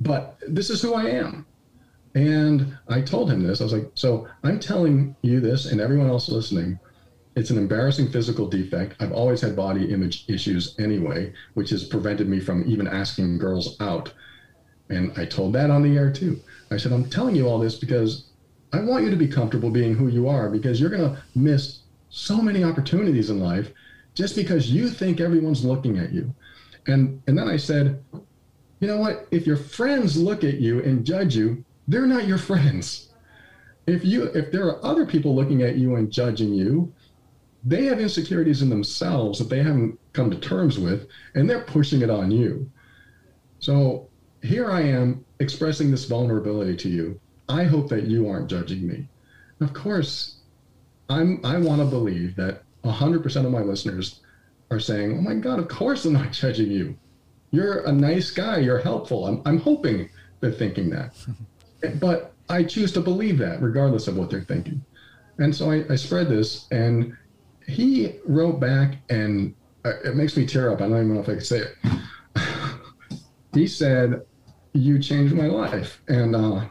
[0.00, 1.46] But this is who I am.
[2.14, 3.60] And I told him this.
[3.60, 6.78] I was like, so I'm telling you this and everyone else listening.
[7.36, 8.96] It's an embarrassing physical defect.
[9.00, 13.76] I've always had body image issues anyway, which has prevented me from even asking girls
[13.80, 14.12] out.
[14.90, 16.40] And I told that on the air too.
[16.70, 18.30] I said, I'm telling you all this because
[18.72, 21.80] I want you to be comfortable being who you are because you're going to miss
[22.10, 23.72] so many opportunities in life
[24.18, 26.34] just because you think everyone's looking at you.
[26.88, 28.02] And and then I said,
[28.80, 29.28] you know what?
[29.30, 33.10] If your friends look at you and judge you, they're not your friends.
[33.86, 36.92] If you if there are other people looking at you and judging you,
[37.64, 41.06] they have insecurities in themselves that they haven't come to terms with
[41.36, 42.68] and they're pushing it on you.
[43.60, 44.08] So
[44.42, 49.08] here I am expressing this vulnerability to you I hope that you aren't judging me.
[49.60, 50.40] Of course,
[51.08, 54.20] I'm I want to believe that 100% of my listeners
[54.70, 56.96] are saying, "Oh my god, of course I'm not judging you.
[57.50, 60.10] You're a nice guy, you're helpful." I'm I'm hoping
[60.40, 61.14] they're thinking that.
[62.00, 64.84] but I choose to believe that regardless of what they're thinking.
[65.38, 67.16] And so I, I spread this and
[67.66, 70.80] he wrote back and uh, it makes me tear up.
[70.80, 71.76] I don't even know if I can say it.
[73.54, 74.22] he said,
[74.72, 76.66] "You changed my life," and uh,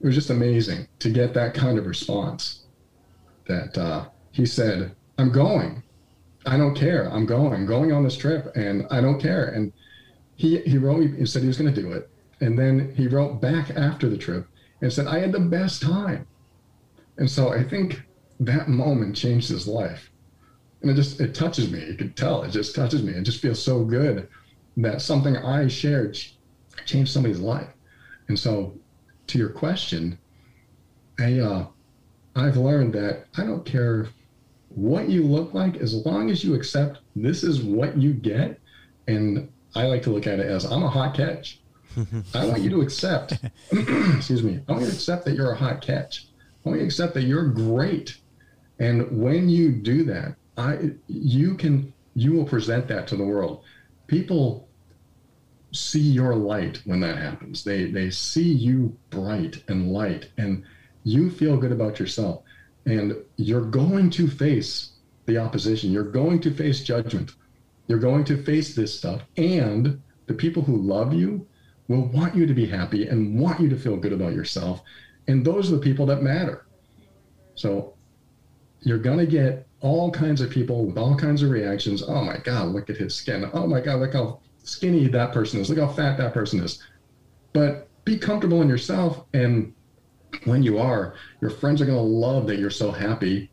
[0.00, 2.64] it was just amazing to get that kind of response
[3.48, 5.82] that uh, he said, I'm going.
[6.46, 7.10] I don't care.
[7.12, 7.52] I'm going.
[7.52, 9.46] I'm going on this trip, and I don't care.
[9.46, 9.72] And
[10.36, 11.18] he he wrote me.
[11.18, 12.08] He said he was going to do it,
[12.40, 14.46] and then he wrote back after the trip
[14.80, 16.26] and said I had the best time.
[17.16, 18.02] And so I think
[18.40, 20.10] that moment changed his life,
[20.80, 21.84] and it just it touches me.
[21.84, 23.12] You can tell it just touches me.
[23.12, 24.28] It just feels so good
[24.76, 26.16] that something I shared
[26.86, 27.68] changed somebody's life.
[28.28, 28.78] And so,
[29.26, 30.18] to your question,
[31.18, 31.66] I uh,
[32.38, 34.08] I've learned that I don't care
[34.68, 38.60] what you look like as long as you accept this is what you get.
[39.08, 41.60] And I like to look at it as I'm a hot catch.
[42.34, 43.38] I want you to accept,
[43.72, 46.28] excuse me, I want you to accept that you're a hot catch.
[46.64, 48.18] I want you to accept that you're great.
[48.78, 53.64] And when you do that, I you can you will present that to the world.
[54.06, 54.68] People
[55.72, 57.64] see your light when that happens.
[57.64, 60.64] They they see you bright and light and
[61.08, 62.42] you feel good about yourself.
[62.86, 64.92] And you're going to face
[65.26, 65.92] the opposition.
[65.92, 67.32] You're going to face judgment.
[67.86, 69.22] You're going to face this stuff.
[69.36, 71.46] And the people who love you
[71.88, 74.82] will want you to be happy and want you to feel good about yourself.
[75.26, 76.66] And those are the people that matter.
[77.54, 77.94] So
[78.82, 82.02] you're going to get all kinds of people with all kinds of reactions.
[82.02, 83.48] Oh my God, look at his skin.
[83.52, 85.70] Oh my God, look how skinny that person is.
[85.70, 86.82] Look how fat that person is.
[87.52, 89.74] But be comfortable in yourself and
[90.44, 93.50] when you are, your friends are going to love that you're so happy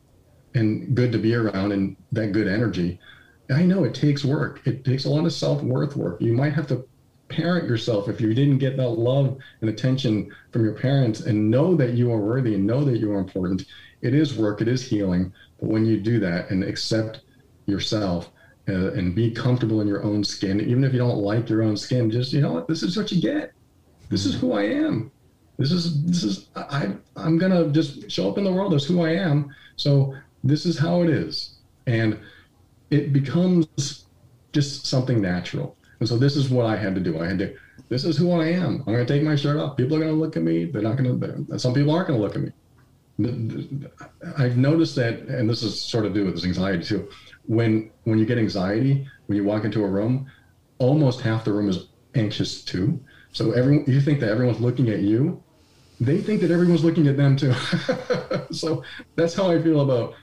[0.54, 2.98] and good to be around and that good energy.
[3.50, 4.66] I know it takes work.
[4.66, 6.20] It takes a lot of self worth work.
[6.20, 6.84] You might have to
[7.28, 11.74] parent yourself if you didn't get that love and attention from your parents and know
[11.74, 13.66] that you are worthy and know that you are important.
[14.00, 15.32] It is work, it is healing.
[15.60, 17.20] But when you do that and accept
[17.66, 18.30] yourself
[18.68, 21.76] uh, and be comfortable in your own skin, even if you don't like your own
[21.76, 23.52] skin, just, you know what, this is what you get.
[24.08, 25.10] This is who I am
[25.58, 29.02] this is this is I I'm gonna just show up in the world as who
[29.02, 29.54] I am.
[29.76, 32.18] So this is how it is, and
[32.90, 34.06] it becomes
[34.52, 35.76] just something natural.
[36.00, 37.20] And so this is what I had to do.
[37.20, 37.56] I had to.
[37.88, 38.82] This is who I am.
[38.86, 39.76] I'm gonna take my shirt off.
[39.76, 40.66] People are gonna look at me.
[40.66, 41.58] They're not gonna.
[41.58, 42.52] Some people aren't gonna look at me.
[44.36, 47.08] I've noticed that, and this is sort of do with this anxiety too.
[47.46, 50.30] When when you get anxiety, when you walk into a room,
[50.78, 53.00] almost half the room is anxious too.
[53.32, 55.42] So everyone, you think that everyone's looking at you,
[56.00, 57.54] they think that everyone's looking at them too.
[58.50, 58.82] so
[59.14, 60.14] that's how I feel about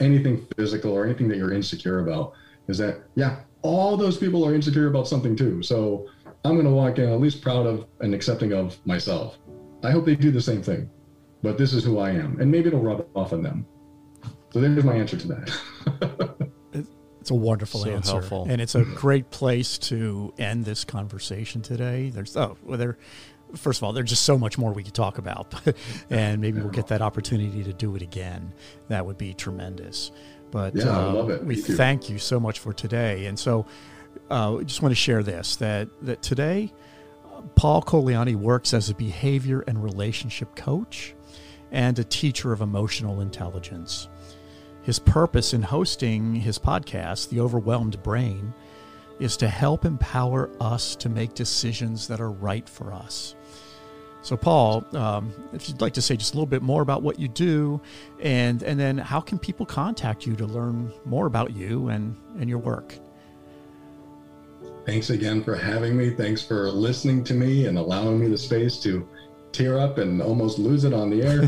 [0.00, 2.32] anything physical or anything that you're insecure about
[2.68, 5.62] is that, yeah, all those people are insecure about something too.
[5.62, 6.08] So
[6.44, 9.38] I'm going to walk in at least proud of and accepting of myself.
[9.82, 10.90] I hope they do the same thing,
[11.42, 12.40] but this is who I am.
[12.40, 13.66] And maybe it'll rub off on them.
[14.50, 16.48] So there's my answer to that.
[17.20, 18.12] it's a wonderful so answer.
[18.12, 18.46] Helpful.
[18.48, 22.10] And it's a great place to end this conversation today.
[22.10, 22.98] There's, oh, well, there,
[23.56, 25.54] first of all, there's just so much more we could talk about,
[26.10, 28.52] and maybe we'll get that opportunity to do it again.
[28.88, 30.10] That would be tremendous.
[30.50, 31.44] But yeah, uh, I love it.
[31.44, 33.66] we thank you so much for today, and so
[34.30, 36.72] uh, just want to share this that that today,
[37.56, 41.14] Paul Colaianni works as a behavior and relationship coach
[41.72, 44.08] and a teacher of emotional intelligence.
[44.82, 48.52] His purpose in hosting his podcast, The Overwhelmed Brain,
[49.18, 53.34] is to help empower us to make decisions that are right for us.
[54.24, 57.18] So, Paul, um, if you'd like to say just a little bit more about what
[57.18, 57.78] you do,
[58.22, 62.48] and and then how can people contact you to learn more about you and and
[62.48, 62.98] your work?
[64.86, 66.08] Thanks again for having me.
[66.08, 69.06] Thanks for listening to me and allowing me the space to
[69.52, 71.42] tear up and almost lose it on the air.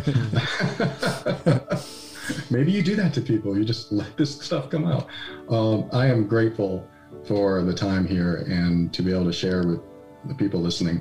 [2.51, 3.57] Maybe you do that to people.
[3.57, 5.07] You just let this stuff come out.
[5.49, 6.87] Um, I am grateful
[7.25, 9.81] for the time here and to be able to share with
[10.27, 11.01] the people listening.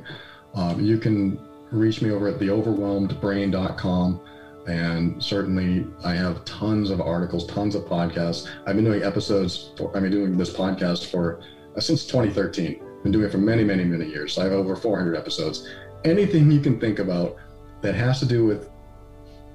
[0.53, 1.37] Um, you can
[1.71, 4.21] reach me over at theoverwhelmedbrain.com.
[4.67, 8.49] And certainly, I have tons of articles, tons of podcasts.
[8.65, 11.41] I've been doing episodes for, I've been doing this podcast for
[11.75, 12.81] uh, since 2013.
[13.03, 14.39] Been doing it for many, many, many years.
[14.39, 15.69] I have over 400 episodes.
[16.03, 17.35] Anything you can think about
[17.81, 18.69] that has to do with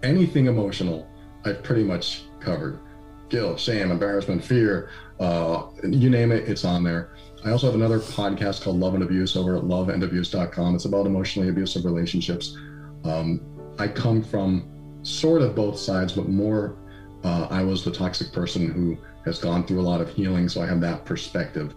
[0.04, 1.08] anything emotional,
[1.44, 2.78] I've pretty much covered.
[3.28, 7.10] Guilt, shame, embarrassment, fear, uh, you name it, it's on there.
[7.44, 10.74] I also have another podcast called Love and Abuse over at loveandabuse.com.
[10.74, 12.56] It's about emotionally abusive relationships.
[13.04, 13.40] Um,
[13.78, 14.68] I come from
[15.02, 16.76] sort of both sides, but more
[17.24, 20.60] uh, I was the toxic person who has gone through a lot of healing, so
[20.60, 21.74] I have that perspective.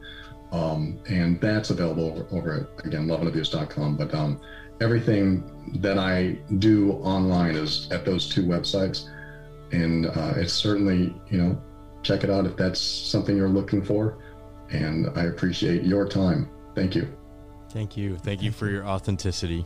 [0.52, 3.96] Um, and that's available over, over at, again, loveandabuse.com.
[3.96, 4.42] But um,
[4.82, 9.10] everything that I do online is at those two websites.
[9.72, 11.62] And uh, it's certainly, you know,
[12.04, 14.20] check it out if that's something you're looking for
[14.72, 16.50] and I appreciate your time.
[16.76, 17.08] Thank you.
[17.70, 18.18] Thank you.
[18.18, 19.66] Thank you for your authenticity.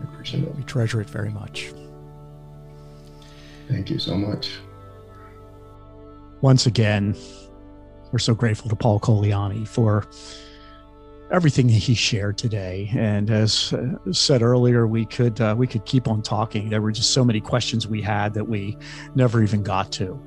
[0.00, 0.54] I appreciate it.
[0.54, 1.72] We treasure it very much.
[3.68, 4.58] Thank you so much.
[6.40, 7.16] once again,
[8.12, 10.06] we're so grateful to Paul Colaianni for
[11.30, 12.90] everything that he shared today.
[12.96, 16.70] And as uh, said earlier, we could uh, we could keep on talking.
[16.70, 18.78] There were just so many questions we had that we
[19.14, 20.18] never even got to.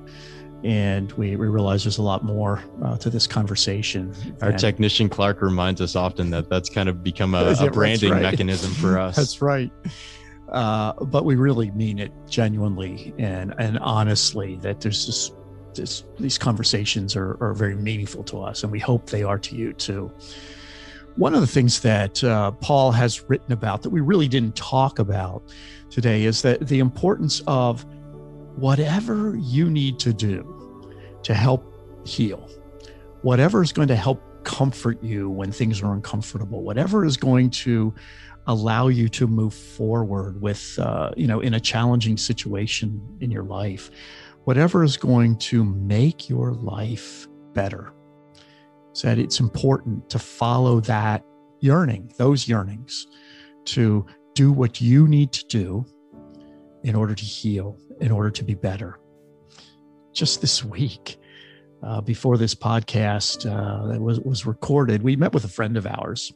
[0.63, 4.13] And we, we realized there's a lot more uh, to this conversation.
[4.41, 8.21] Our technician Clark reminds us often that that's kind of become a, a branding right.
[8.21, 9.15] mechanism for us.
[9.15, 9.71] that's right.
[10.49, 14.57] Uh, but we really mean it genuinely and and honestly.
[14.57, 15.33] That there's just
[15.73, 19.55] this, these conversations are, are very meaningful to us, and we hope they are to
[19.55, 20.11] you too.
[21.15, 24.99] One of the things that uh, Paul has written about that we really didn't talk
[24.99, 25.43] about
[25.89, 27.85] today is that the importance of
[28.55, 30.91] whatever you need to do
[31.23, 31.63] to help
[32.05, 32.49] heal,
[33.21, 37.93] whatever is going to help comfort you when things are uncomfortable, whatever is going to
[38.47, 43.43] allow you to move forward with, uh, you know, in a challenging situation in your
[43.43, 43.91] life,
[44.45, 47.93] whatever is going to make your life better
[48.93, 51.23] said it's important to follow that
[51.59, 53.07] yearning, those yearnings,
[53.65, 55.85] to do what you need to do
[56.83, 58.99] in order to heal, in order to be better.
[60.13, 61.17] Just this week,
[61.83, 66.31] uh, before this podcast uh, was, was recorded, we met with a friend of ours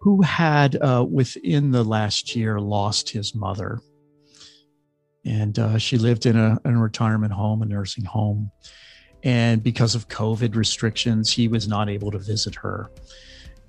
[0.00, 3.80] who had, uh, within the last year, lost his mother.
[5.24, 8.50] And uh, she lived in a, in a retirement home, a nursing home.
[9.24, 12.90] And because of COVID restrictions, he was not able to visit her.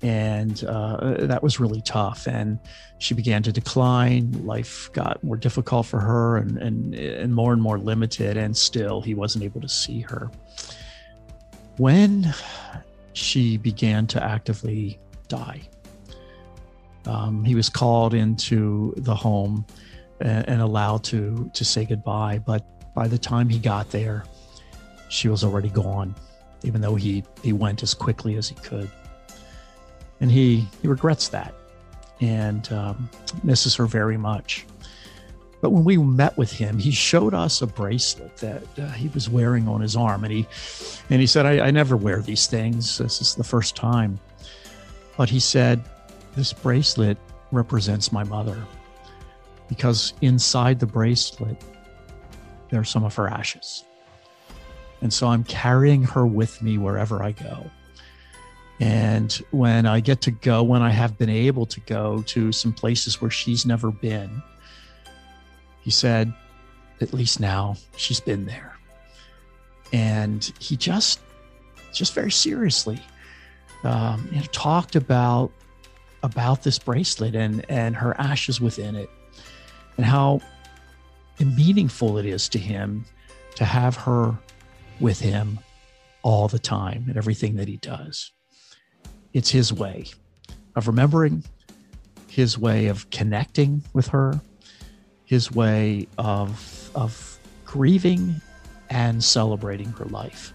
[0.02, 2.26] And uh, that was really tough.
[2.26, 2.58] And
[2.98, 4.32] she began to decline.
[4.46, 8.36] Life got more difficult for her and, and, and more and more limited.
[8.36, 10.30] And still, he wasn't able to see her.
[11.76, 12.32] When
[13.12, 14.98] she began to actively
[15.28, 15.62] die,
[17.06, 19.64] um, he was called into the home
[20.20, 22.38] and, and allowed to, to say goodbye.
[22.38, 24.24] But by the time he got there,
[25.08, 26.14] she was already gone,
[26.62, 28.90] even though he, he went as quickly as he could.
[30.20, 31.54] And he, he regrets that
[32.20, 33.08] and um,
[33.42, 34.66] misses her very much.
[35.60, 39.28] But when we met with him, he showed us a bracelet that uh, he was
[39.28, 40.46] wearing on his arm, and he
[41.10, 42.96] and he said, I, "I never wear these things.
[42.96, 44.18] This is the first time."
[45.18, 45.84] But he said,
[46.34, 47.18] "This bracelet
[47.52, 48.56] represents my mother,
[49.68, 51.62] because inside the bracelet
[52.70, 53.84] there are some of her ashes."
[55.02, 57.70] And so I'm carrying her with me wherever I go.
[58.80, 62.72] And when I get to go, when I have been able to go to some
[62.72, 64.42] places where she's never been,
[65.82, 66.32] he said,
[67.02, 68.76] at least now she's been there.
[69.92, 71.20] And he just,
[71.92, 73.00] just very seriously,
[73.84, 75.50] um, you know, talked about
[76.22, 79.08] about this bracelet and and her ashes within it,
[79.96, 80.40] and how
[81.38, 83.04] meaningful it is to him
[83.56, 84.36] to have her
[85.00, 85.58] with him
[86.22, 88.30] all the time and everything that he does.
[89.32, 90.06] It's his way
[90.76, 91.44] of remembering,
[92.28, 94.40] his way of connecting with her,
[95.24, 98.40] his way of, of grieving
[98.88, 100.52] and celebrating her life.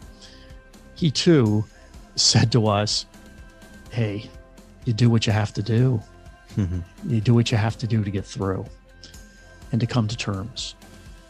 [0.95, 1.65] He too
[2.15, 3.05] said to us,
[3.91, 4.29] Hey,
[4.85, 6.01] you do what you have to do.
[6.57, 6.79] Mm-hmm.
[7.09, 8.65] You do what you have to do to get through
[9.71, 10.75] and to come to terms.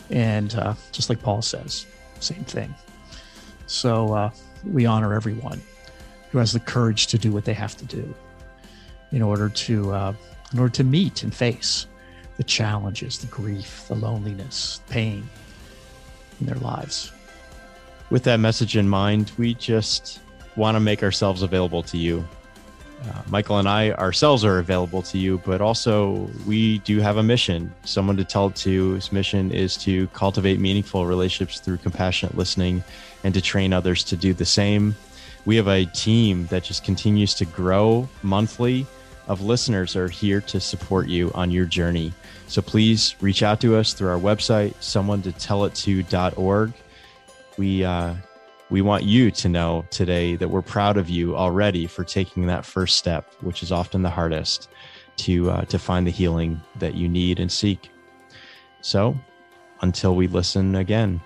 [0.10, 1.86] And uh, just like Paul says,
[2.20, 2.74] same thing.
[3.68, 4.32] So uh,
[4.64, 5.62] we honor everyone
[6.36, 8.14] who has the courage to do what they have to do
[9.14, 10.14] in order to uh,
[10.52, 11.88] in order to meet and face
[12.36, 15.26] the challenges, the grief, the loneliness, pain
[16.42, 17.14] in their lives.
[18.10, 20.20] With that message in mind, we just
[20.58, 22.28] want to make ourselves available to you.
[23.06, 27.24] Uh, Michael and I ourselves are available to you, but also we do have a
[27.24, 28.92] mission, someone to tell to.
[28.96, 32.84] His mission is to cultivate meaningful relationships through compassionate listening
[33.24, 34.98] and to train others to do the same.
[35.46, 38.88] We have a team that just continues to grow monthly
[39.28, 42.14] of listeners are here to support you on your journey.
[42.48, 46.74] So please reach out to us through our website, someone to tell it to.org.
[47.58, 48.16] We, uh,
[48.70, 52.66] we want you to know today that we're proud of you already for taking that
[52.66, 54.70] first step, which is often the hardest
[55.18, 57.90] to, uh, to find the healing that you need and seek.
[58.82, 59.18] So
[59.82, 61.22] until we listen again.